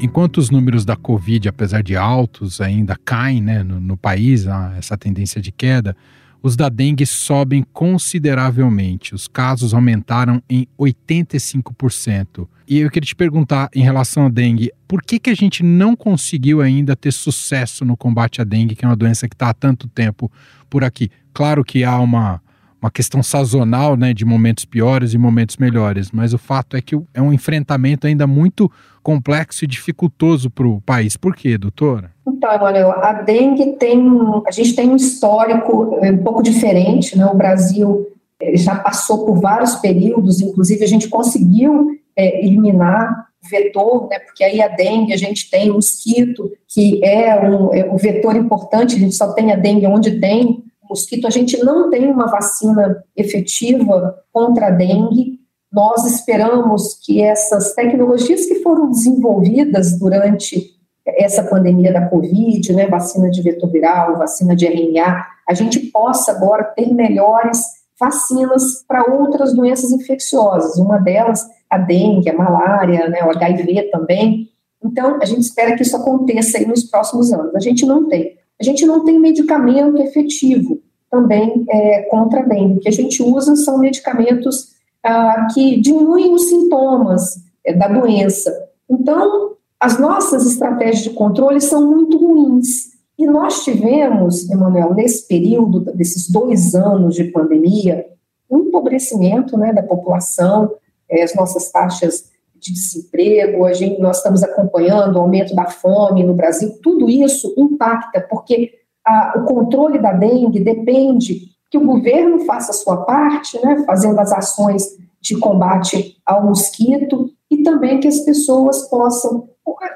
Enquanto 0.00 0.38
os 0.38 0.50
números 0.50 0.84
da 0.84 0.96
Covid, 0.96 1.48
apesar 1.48 1.82
de 1.82 1.96
altos, 1.96 2.60
ainda 2.60 2.98
caem 3.04 3.40
né, 3.40 3.62
no, 3.62 3.80
no 3.80 3.96
país, 3.96 4.46
essa 4.76 4.98
tendência 4.98 5.40
de 5.40 5.52
queda, 5.52 5.96
os 6.42 6.56
da 6.56 6.68
dengue 6.68 7.06
sobem 7.06 7.64
consideravelmente. 7.72 9.14
Os 9.14 9.28
casos 9.28 9.72
aumentaram 9.72 10.42
em 10.50 10.66
85%. 10.78 12.48
E 12.66 12.78
eu 12.78 12.90
queria 12.90 13.06
te 13.06 13.14
perguntar 13.14 13.68
em 13.74 13.82
relação 13.82 14.26
à 14.26 14.28
dengue, 14.28 14.72
por 14.88 15.02
que, 15.02 15.18
que 15.18 15.30
a 15.30 15.34
gente 15.34 15.62
não 15.62 15.94
conseguiu 15.94 16.60
ainda 16.60 16.96
ter 16.96 17.12
sucesso 17.12 17.84
no 17.84 17.96
combate 17.96 18.40
à 18.40 18.44
dengue, 18.44 18.74
que 18.74 18.84
é 18.84 18.88
uma 18.88 18.96
doença 18.96 19.28
que 19.28 19.34
está 19.34 19.50
há 19.50 19.54
tanto 19.54 19.86
tempo 19.88 20.30
por 20.68 20.82
aqui? 20.82 21.10
Claro 21.32 21.64
que 21.64 21.84
há 21.84 21.98
uma, 21.98 22.40
uma 22.80 22.90
questão 22.90 23.22
sazonal, 23.22 23.96
né, 23.96 24.12
de 24.12 24.24
momentos 24.24 24.64
piores 24.64 25.14
e 25.14 25.18
momentos 25.18 25.56
melhores, 25.56 26.10
mas 26.10 26.34
o 26.34 26.38
fato 26.38 26.76
é 26.76 26.82
que 26.82 26.98
é 27.14 27.22
um 27.22 27.32
enfrentamento 27.32 28.06
ainda 28.06 28.26
muito 28.26 28.70
complexo 29.02 29.64
e 29.64 29.68
dificultoso 29.68 30.50
para 30.50 30.66
o 30.66 30.80
país. 30.80 31.16
Por 31.16 31.34
quê, 31.34 31.58
doutora? 31.58 32.10
Então, 32.26 32.52
Emanuel, 32.52 32.92
a 32.92 33.12
dengue 33.12 33.72
tem, 33.72 34.00
a 34.46 34.50
gente 34.50 34.74
tem 34.74 34.88
um 34.90 34.96
histórico 34.96 35.98
é, 36.02 36.10
um 36.10 36.22
pouco 36.22 36.42
diferente, 36.42 37.16
né? 37.16 37.26
O 37.26 37.36
Brasil 37.36 38.06
já 38.54 38.76
passou 38.76 39.24
por 39.24 39.40
vários 39.40 39.76
períodos, 39.76 40.40
inclusive 40.40 40.84
a 40.84 40.88
gente 40.88 41.08
conseguiu 41.08 41.90
é, 42.16 42.44
eliminar 42.44 43.26
o 43.44 43.48
vetor, 43.48 44.08
né? 44.08 44.18
Porque 44.20 44.44
aí 44.44 44.60
a 44.60 44.68
dengue 44.68 45.12
a 45.12 45.16
gente 45.16 45.50
tem 45.50 45.70
o 45.70 45.74
mosquito, 45.74 46.50
que 46.68 47.04
é 47.04 47.48
um, 47.48 47.74
é 47.74 47.90
um 47.90 47.96
vetor 47.96 48.36
importante, 48.36 48.96
a 48.96 48.98
gente 48.98 49.14
só 49.14 49.32
tem 49.32 49.52
a 49.52 49.56
dengue 49.56 49.86
onde 49.86 50.20
tem 50.20 50.62
mosquito, 50.92 51.26
a 51.26 51.30
gente 51.30 51.56
não 51.64 51.88
tem 51.90 52.06
uma 52.06 52.26
vacina 52.26 53.02
efetiva 53.16 54.14
contra 54.32 54.66
a 54.66 54.70
dengue. 54.70 55.40
Nós 55.72 56.04
esperamos 56.04 56.98
que 57.02 57.22
essas 57.22 57.74
tecnologias 57.74 58.44
que 58.44 58.56
foram 58.56 58.90
desenvolvidas 58.90 59.98
durante 59.98 60.72
essa 61.06 61.42
pandemia 61.42 61.92
da 61.92 62.08
Covid, 62.08 62.72
né, 62.74 62.86
vacina 62.86 63.30
de 63.30 63.40
vetor 63.42 63.70
viral, 63.70 64.18
vacina 64.18 64.54
de 64.54 64.66
RNA, 64.66 65.26
a 65.48 65.54
gente 65.54 65.80
possa 65.80 66.32
agora 66.32 66.64
ter 66.64 66.92
melhores 66.92 67.64
vacinas 67.98 68.84
para 68.86 69.10
outras 69.10 69.54
doenças 69.54 69.92
infecciosas. 69.92 70.78
Uma 70.78 70.98
delas, 70.98 71.44
a 71.70 71.78
dengue, 71.78 72.28
a 72.28 72.36
malária, 72.36 73.08
né, 73.08 73.24
o 73.24 73.30
HIV 73.30 73.90
também. 73.90 74.48
Então, 74.84 75.18
a 75.22 75.24
gente 75.24 75.40
espera 75.40 75.74
que 75.76 75.82
isso 75.82 75.96
aconteça 75.96 76.58
aí 76.58 76.66
nos 76.66 76.84
próximos 76.84 77.32
anos. 77.32 77.54
A 77.54 77.60
gente 77.60 77.86
não 77.86 78.08
tem. 78.08 78.36
A 78.60 78.64
gente 78.64 78.84
não 78.84 79.04
tem 79.04 79.18
medicamento 79.18 80.00
efetivo 80.02 80.80
também 81.10 81.64
é, 81.68 82.02
contra 82.02 82.40
a 82.40 82.44
dengue. 82.44 82.78
O 82.78 82.80
que 82.80 82.88
a 82.88 82.92
gente 82.92 83.22
usa 83.22 83.56
são 83.56 83.78
medicamentos 83.78 84.72
ah, 85.04 85.48
que 85.52 85.80
diminuem 85.80 86.32
os 86.32 86.48
sintomas 86.48 87.36
é, 87.64 87.72
da 87.72 87.88
doença. 87.88 88.52
Então, 88.88 89.56
as 89.80 89.98
nossas 89.98 90.46
estratégias 90.46 91.02
de 91.02 91.10
controle 91.10 91.60
são 91.60 91.90
muito 91.90 92.18
ruins. 92.18 92.92
E 93.18 93.26
nós 93.26 93.64
tivemos, 93.64 94.48
Emanuel, 94.50 94.94
nesse 94.94 95.26
período, 95.26 95.80
desses 95.80 96.30
dois 96.30 96.74
anos 96.74 97.14
de 97.14 97.24
pandemia, 97.24 98.06
um 98.50 98.60
empobrecimento 98.60 99.56
né, 99.56 99.72
da 99.72 99.82
população, 99.82 100.72
é, 101.10 101.22
as 101.22 101.34
nossas 101.34 101.70
taxas 101.70 102.30
de 102.54 102.72
desemprego, 102.72 103.64
a 103.64 103.72
gente, 103.72 104.00
nós 104.00 104.18
estamos 104.18 104.42
acompanhando 104.42 105.16
o 105.16 105.20
aumento 105.20 105.54
da 105.54 105.66
fome 105.66 106.22
no 106.22 106.32
Brasil, 106.32 106.78
tudo 106.80 107.10
isso 107.10 107.52
impacta, 107.58 108.20
porque 108.30 108.70
a, 109.04 109.34
o 109.36 109.44
controle 109.44 109.98
da 109.98 110.12
dengue 110.12 110.60
depende 110.60 111.51
que 111.72 111.78
o 111.78 111.86
governo 111.86 112.40
faça 112.40 112.70
a 112.70 112.74
sua 112.74 112.98
parte, 112.98 113.58
né, 113.64 113.82
fazendo 113.86 114.18
as 114.20 114.30
ações 114.30 114.82
de 115.22 115.38
combate 115.38 116.18
ao 116.26 116.44
mosquito, 116.44 117.30
e 117.50 117.62
também 117.62 117.98
que 117.98 118.06
as 118.06 118.20
pessoas 118.20 118.90
possam 118.90 119.48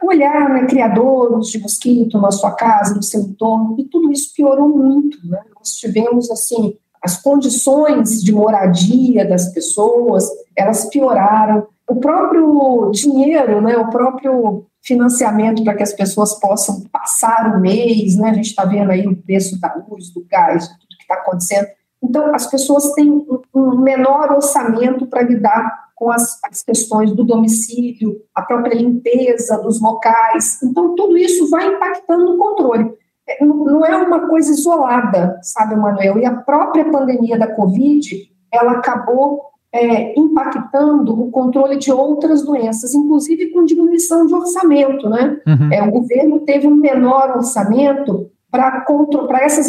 olhar 0.02 0.48
né, 0.48 0.64
criadores 0.66 1.48
de 1.48 1.60
mosquito 1.60 2.18
na 2.18 2.30
sua 2.30 2.52
casa, 2.52 2.94
no 2.94 3.02
seu 3.02 3.20
entorno, 3.20 3.76
e 3.78 3.84
tudo 3.84 4.10
isso 4.10 4.32
piorou 4.34 4.70
muito. 4.70 5.18
Né? 5.26 5.38
Nós 5.54 5.72
tivemos, 5.72 6.30
assim, 6.30 6.78
as 7.02 7.20
condições 7.20 8.22
de 8.22 8.32
moradia 8.32 9.28
das 9.28 9.52
pessoas, 9.52 10.24
elas 10.56 10.86
pioraram. 10.86 11.66
O 11.86 11.96
próprio 11.96 12.90
dinheiro, 12.90 13.60
né, 13.60 13.76
o 13.76 13.90
próprio 13.90 14.64
financiamento 14.82 15.62
para 15.62 15.74
que 15.74 15.82
as 15.82 15.92
pessoas 15.92 16.38
possam 16.40 16.84
passar 16.90 17.54
o 17.54 17.60
mês, 17.60 18.16
né? 18.16 18.30
A 18.30 18.34
gente 18.34 18.46
está 18.46 18.64
vendo 18.64 18.90
aí 18.90 19.06
o 19.06 19.16
preço 19.16 19.60
da 19.60 19.74
luz, 19.88 20.10
do 20.12 20.24
gás, 20.30 20.68
está 21.12 21.14
acontecendo. 21.14 21.68
Então, 22.02 22.34
as 22.34 22.46
pessoas 22.48 22.92
têm 22.92 23.26
um 23.54 23.80
menor 23.80 24.32
orçamento 24.32 25.06
para 25.06 25.22
lidar 25.22 25.86
com 25.94 26.10
as, 26.10 26.38
as, 26.44 26.62
questões 26.62 27.10
do 27.12 27.24
domicílio, 27.24 28.20
a 28.34 28.42
própria 28.42 28.74
limpeza 28.74 29.56
dos 29.62 29.80
locais. 29.80 30.62
Então, 30.62 30.94
tudo 30.94 31.16
isso 31.16 31.48
vai 31.48 31.66
impactando 31.66 32.24
no 32.24 32.38
controle. 32.38 32.92
É, 33.26 33.44
não 33.44 33.84
é 33.84 33.96
uma 33.96 34.28
coisa 34.28 34.52
isolada, 34.52 35.38
sabe, 35.42 35.74
Manuel? 35.74 36.18
E 36.18 36.26
a 36.26 36.34
própria 36.34 36.84
pandemia 36.90 37.38
da 37.38 37.52
Covid, 37.52 38.30
ela 38.52 38.72
acabou 38.72 39.46
é, 39.72 40.18
impactando 40.18 41.20
o 41.20 41.30
controle 41.30 41.76
de 41.76 41.90
outras 41.90 42.44
doenças, 42.44 42.94
inclusive 42.94 43.50
com 43.50 43.64
diminuição 43.64 44.26
de 44.26 44.34
orçamento, 44.34 45.08
né? 45.08 45.40
Uhum. 45.46 45.72
É, 45.72 45.82
o 45.82 45.90
governo 45.90 46.40
teve 46.40 46.66
um 46.66 46.76
menor 46.76 47.36
orçamento 47.36 48.30
para 48.50 49.42
essas 49.42 49.66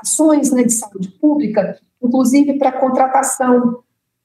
ações 0.00 0.50
né, 0.50 0.64
de 0.64 0.72
saúde 0.72 1.08
pública, 1.20 1.78
inclusive 2.02 2.58
para 2.58 2.72
contratação 2.72 3.80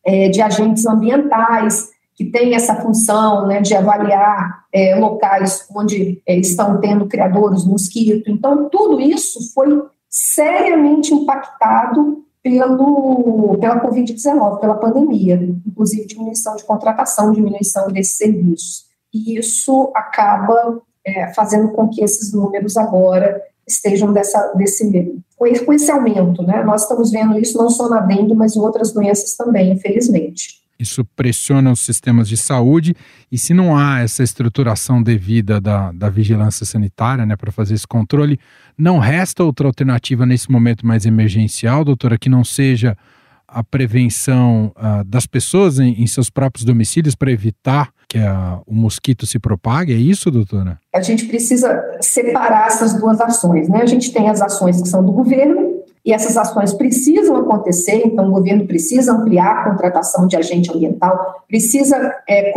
é, 0.06 0.30
de 0.30 0.42
agentes 0.42 0.86
ambientais, 0.86 1.90
que 2.16 2.26
tem 2.26 2.54
essa 2.54 2.76
função 2.76 3.48
né, 3.48 3.62
de 3.62 3.74
avaliar 3.74 4.66
é, 4.74 4.96
locais 4.96 5.66
onde 5.74 6.22
é, 6.26 6.36
estão 6.36 6.80
tendo 6.80 7.08
criadores 7.08 7.66
mosquito. 7.66 8.30
Então, 8.30 8.68
tudo 8.70 9.00
isso 9.00 9.54
foi 9.54 9.84
seriamente 10.10 11.14
impactado 11.14 12.26
pelo, 12.44 13.58
pela 13.60 13.82
Covid-19, 13.82 14.60
pela 14.60 14.76
pandemia, 14.76 15.36
inclusive 15.66 16.08
diminuição 16.08 16.56
de 16.56 16.64
contratação, 16.64 17.32
diminuição 17.32 17.88
desses 17.88 18.18
serviços. 18.18 18.86
E 19.14 19.38
isso 19.38 19.92
acaba 19.96 20.82
é, 21.06 21.34
fazendo 21.34 21.70
com 21.72 21.88
que 21.90 22.04
esses 22.04 22.34
números 22.34 22.78
agora 22.78 23.42
estejam 23.70 24.12
dessa, 24.12 24.54
desse, 24.56 25.22
com 25.38 25.74
esse 25.74 25.92
aumento. 25.92 26.44
Né? 26.44 26.64
Nós 26.64 26.84
estamos 26.84 27.12
vendo 27.12 27.40
isso 27.40 27.58
não 27.58 27.70
só 27.70 27.88
na 27.90 28.02
dengue, 28.02 28.34
mas 28.34 28.56
em 28.56 28.60
outras 28.60 28.92
doenças 28.92 29.36
também, 29.36 29.72
infelizmente. 29.72 30.60
Isso 30.80 31.04
pressiona 31.14 31.72
os 31.72 31.82
sistemas 31.82 32.30
de 32.30 32.38
saúde 32.38 32.96
e 33.30 33.38
se 33.38 33.54
não 33.54 33.78
há 33.78 34.00
essa 34.00 34.24
estruturação 34.24 35.04
devida 35.04 35.60
da, 35.60 35.92
da 35.92 36.10
vigilância 36.10 36.66
sanitária 36.66 37.26
né, 37.26 37.36
para 37.36 37.52
fazer 37.52 37.74
esse 37.74 37.86
controle, 37.86 38.40
não 38.78 38.98
resta 38.98 39.44
outra 39.44 39.68
alternativa 39.68 40.26
nesse 40.26 40.50
momento 40.50 40.88
mais 40.88 41.06
emergencial, 41.06 41.84
doutora, 41.84 42.18
que 42.18 42.30
não 42.30 42.46
seja 42.46 42.98
a 43.46 43.62
prevenção 43.62 44.72
uh, 44.78 45.04
das 45.04 45.26
pessoas 45.26 45.80
em, 45.80 46.02
em, 46.02 46.08
seus 46.08 46.30
próprios 46.30 46.64
domicílios 46.64 47.14
para 47.14 47.32
evitar 47.32 47.90
que 48.10 48.18
uh, 48.18 48.62
o 48.66 48.74
mosquito 48.74 49.28
se 49.28 49.38
propague? 49.38 49.94
É 49.94 49.98
isso, 49.98 50.32
doutora? 50.32 50.80
A 50.94 51.02
gente 51.02 51.26
precisa 51.26 51.80
separar 52.02 52.68
essas 52.68 52.96
duas 52.96 53.22
ações. 53.22 53.70
Né? 53.70 53.82
A 53.84 53.86
gente 53.86 54.12
tem 54.12 54.28
as 54.28 54.42
ações 54.42 54.82
que 54.82 54.90
são 54.90 55.06
do 55.06 55.12
governo 55.12 55.80
e 56.04 56.12
essas 56.12 56.36
ações 56.36 56.74
precisam 56.74 57.36
acontecer, 57.36 58.02
então 58.04 58.30
o 58.30 58.32
governo 58.32 58.66
precisa 58.66 59.14
ampliar 59.14 59.52
a 59.52 59.70
contratação 59.70 60.28
de 60.28 60.36
agente 60.36 60.72
ambiental, 60.72 61.44
precisa 61.48 62.16
é, 62.28 62.54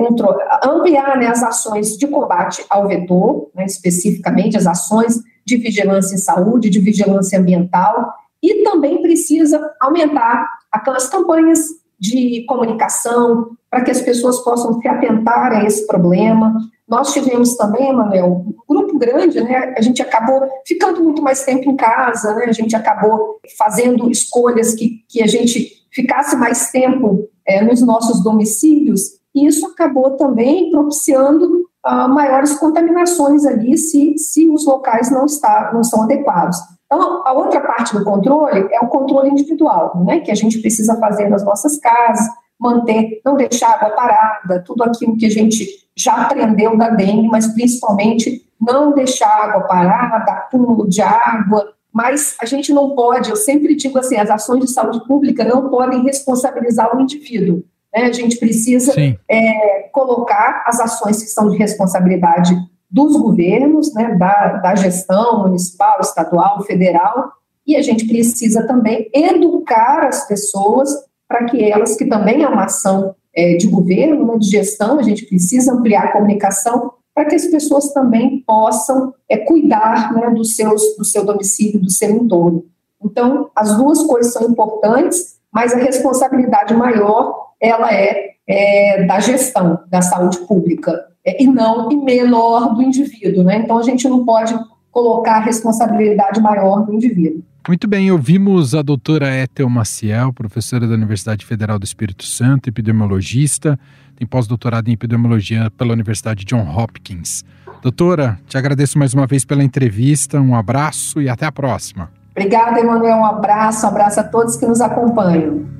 ampliar 0.65 1.19
né, 1.19 1.27
as 1.27 1.43
ações 1.43 1.99
de 1.99 2.07
combate 2.07 2.65
ao 2.71 2.89
vetor, 2.89 3.51
né, 3.55 3.67
especificamente 3.67 4.57
as 4.57 4.67
ações 4.67 5.21
de 5.45 5.57
vigilância 5.57 6.15
em 6.15 6.19
saúde, 6.19 6.71
de 6.71 6.79
vigilância 6.79 7.39
ambiental, 7.39 8.15
e 8.43 8.63
também 8.63 9.03
precisa 9.03 9.61
aumentar 9.81 10.47
aquelas 10.71 11.09
campanhas 11.09 11.82
de 12.03 12.45
comunicação 12.47 13.51
para 13.71 13.85
que 13.85 13.93
as 13.93 14.01
pessoas 14.01 14.41
possam 14.41 14.81
se 14.81 14.89
atentar 14.89 15.53
a 15.53 15.65
esse 15.65 15.87
problema. 15.87 16.53
Nós 16.89 17.13
tivemos 17.13 17.57
também, 17.57 17.95
Manuel, 17.95 18.45
um 18.45 18.55
grupo 18.69 18.99
grande, 18.99 19.41
né? 19.41 19.73
A 19.77 19.81
gente 19.81 20.03
acabou 20.03 20.43
ficando 20.67 21.01
muito 21.01 21.23
mais 21.23 21.45
tempo 21.45 21.71
em 21.71 21.77
casa, 21.77 22.35
né? 22.35 22.47
A 22.47 22.53
gente 22.53 22.75
acabou 22.75 23.39
fazendo 23.57 24.11
escolhas 24.11 24.75
que, 24.75 25.05
que 25.09 25.23
a 25.23 25.29
gente 25.29 25.69
ficasse 25.93 26.35
mais 26.35 26.73
tempo 26.73 27.29
é, 27.47 27.63
nos 27.63 27.81
nossos 27.81 28.23
domicílios, 28.25 29.03
e 29.33 29.47
isso 29.47 29.65
acabou 29.67 30.17
também 30.17 30.73
propiciando 30.73 31.67
uh, 31.87 32.09
maiores 32.09 32.55
contaminações 32.55 33.47
ali 33.47 33.79
se, 33.79 34.19
se 34.19 34.49
os 34.51 34.67
locais 34.67 35.09
não, 35.11 35.25
está, 35.25 35.71
não 35.73 35.85
são 35.85 36.03
adequados. 36.03 36.57
Então, 36.93 37.23
a 37.25 37.33
outra 37.33 37.59
parte 37.63 37.97
do 37.97 38.05
controle 38.05 38.69
é 38.71 38.79
o 38.85 38.89
controle 38.89 39.31
individual, 39.31 40.05
né, 40.05 40.21
que 40.21 40.31
a 40.31 40.35
gente 40.35 40.59
precisa 40.59 40.95
fazer 41.01 41.27
nas 41.31 41.43
nossas 41.43 41.79
casas, 41.79 42.27
manter, 42.61 43.23
não 43.25 43.35
deixar 43.35 43.71
água 43.71 43.97
parada, 43.97 44.63
tudo 44.63 44.85
aquilo 44.85 45.17
que 45.17 45.25
a 45.25 45.31
gente 45.31 45.67
já 45.97 46.15
aprendeu 46.15 46.77
da 46.77 46.91
dengue, 46.91 47.29
mas 47.29 47.47
principalmente 47.47 48.47
não 48.61 48.93
deixar 48.93 49.27
água 49.27 49.63
parada, 49.63 50.33
acúmulo 50.33 50.87
de 50.87 51.01
água, 51.01 51.73
mas 51.91 52.37
a 52.43 52.45
gente 52.45 52.75
não 52.75 52.95
pode, 52.95 53.31
eu 53.31 53.37
sempre 53.37 53.75
digo 53.75 53.99
assim, 53.99 54.17
as 54.17 54.29
ações 54.29 54.61
de 54.61 54.71
saúde 54.71 55.03
pública 55.07 55.45
não 55.45 55.71
podem 55.71 56.03
responsabilizar 56.03 56.95
o 56.95 57.01
indivíduo. 57.01 57.65
Né? 57.95 58.05
A 58.05 58.13
gente 58.13 58.37
precisa 58.37 58.93
é, 59.31 59.89
colocar 59.93 60.63
as 60.67 60.79
ações 60.79 61.23
que 61.23 61.31
são 61.31 61.49
de 61.49 61.57
responsabilidade 61.57 62.55
dos 62.93 63.17
governos, 63.17 63.95
né, 63.95 64.15
da, 64.17 64.59
da 64.59 64.75
gestão 64.75 65.45
municipal, 65.45 65.99
estadual, 66.01 66.63
federal, 66.63 67.33
e 67.67 67.75
a 67.75 67.81
gente 67.81 68.07
precisa 68.07 68.67
também 68.67 69.09
educar 69.15 70.07
as 70.07 70.29
pessoas 70.29 70.91
para 71.27 71.47
que 71.47 71.65
elas, 71.65 71.97
que 71.97 72.05
também 72.05 72.43
é 72.43 72.49
uma 72.49 72.65
ação 72.65 73.15
é, 73.35 73.57
de 73.57 73.67
governo, 73.67 74.27
né, 74.27 74.39
de 74.39 74.51
gestão, 74.51 74.99
a 74.99 75.03
gente 75.03 75.25
precisa 75.25 75.73
ampliar 75.73 76.05
a 76.05 76.13
comunicação 76.13 76.93
para 77.15 77.25
que 77.25 77.35
as 77.35 77.47
pessoas 77.47 77.93
também 77.93 78.43
possam 78.47 79.15
é, 79.27 79.39
cuidar 79.39 80.13
né, 80.13 80.31
dos 80.31 80.55
seus, 80.55 80.83
do 80.99 81.05
seu 81.05 81.25
domicílio, 81.25 81.81
do 81.81 81.91
seu 81.91 82.11
entorno. 82.11 82.67
Então, 83.03 83.51
as 83.57 83.75
duas 83.77 84.03
coisas 84.03 84.35
são 84.35 84.51
importantes, 84.51 85.39
mas 85.51 85.73
a 85.73 85.79
responsabilidade 85.79 86.75
maior 86.75 87.53
ela 87.61 87.93
é, 87.93 88.33
é 88.47 89.05
da 89.07 89.19
gestão 89.19 89.81
da 89.89 90.03
saúde 90.03 90.39
pública 90.41 91.12
e 91.25 91.47
não 91.47 91.91
e 91.91 91.97
menor 91.97 92.75
do 92.75 92.83
indivíduo. 92.83 93.45
Né? 93.45 93.59
Então, 93.59 93.79
a 93.79 93.83
gente 93.83 94.09
não 94.09 94.25
pode 94.25 94.55
colocar 94.91 95.37
a 95.37 95.41
responsabilidade 95.41 96.41
maior 96.41 96.85
do 96.85 96.93
indivíduo. 96.93 97.43
Muito 97.67 97.87
bem, 97.87 98.11
ouvimos 98.11 98.75
a 98.75 98.83
doutora 98.83 99.41
Ethel 99.41 99.71
Maciel, 99.71 100.33
professora 100.33 100.87
da 100.87 100.95
Universidade 100.95 101.47
Federal 101.47 101.79
do 101.79 101.85
Espírito 101.85 102.25
Santo, 102.25 102.69
epidemiologista, 102.69 103.79
tem 104.17 104.27
pós-doutorado 104.27 104.89
em 104.89 104.93
epidemiologia 104.93 105.71
pela 105.71 105.93
Universidade 105.93 106.45
John 106.45 106.69
Hopkins. 106.69 107.45
Doutora, 107.81 108.39
te 108.49 108.59
agradeço 108.59 108.99
mais 108.99 109.15
uma 109.15 109.29
vez 109.29 109.45
pela 109.45 109.63
entrevista, 109.63 110.41
um 110.41 110.57
abraço 110.57 111.23
e 111.23 111.29
até 111.29 111.47
a 111.47 111.53
próxima. 111.53 112.11
Obrigada, 112.33 112.81
Emanuel, 112.81 113.19
um 113.19 113.25
abraço, 113.25 113.87
um 113.87 113.89
abraço 113.91 114.21
a 114.21 114.25
todos 114.25 114.57
que 114.57 114.67
nos 114.67 114.81
acompanham. 114.81 115.72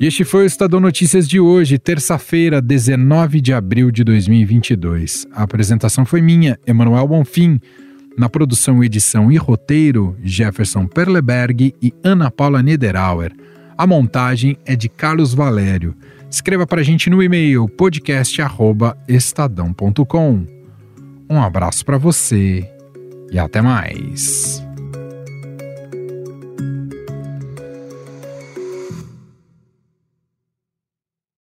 E 0.00 0.06
este 0.06 0.24
foi 0.24 0.44
o 0.44 0.46
Estadão 0.46 0.78
Notícias 0.78 1.28
de 1.28 1.40
hoje, 1.40 1.76
terça-feira, 1.76 2.62
19 2.62 3.40
de 3.40 3.52
abril 3.52 3.90
de 3.90 4.04
2022. 4.04 5.26
A 5.32 5.42
apresentação 5.42 6.06
foi 6.06 6.22
minha, 6.22 6.56
Emanuel 6.64 7.08
Bonfim. 7.08 7.58
Na 8.16 8.28
produção, 8.28 8.84
edição 8.84 9.32
e 9.32 9.36
roteiro, 9.36 10.16
Jefferson 10.22 10.86
Perleberg 10.86 11.74
e 11.82 11.92
Ana 12.04 12.30
Paula 12.30 12.62
Niederauer. 12.62 13.32
A 13.76 13.88
montagem 13.88 14.56
é 14.64 14.76
de 14.76 14.88
Carlos 14.88 15.34
Valério. 15.34 15.96
Escreva 16.30 16.64
para 16.64 16.80
a 16.80 16.84
gente 16.84 17.10
no 17.10 17.20
e-mail 17.20 17.68
podcast@estadão.com. 17.68 20.46
Um 21.28 21.42
abraço 21.42 21.84
para 21.84 21.98
você 21.98 22.70
e 23.32 23.38
até 23.38 23.60
mais. 23.60 24.67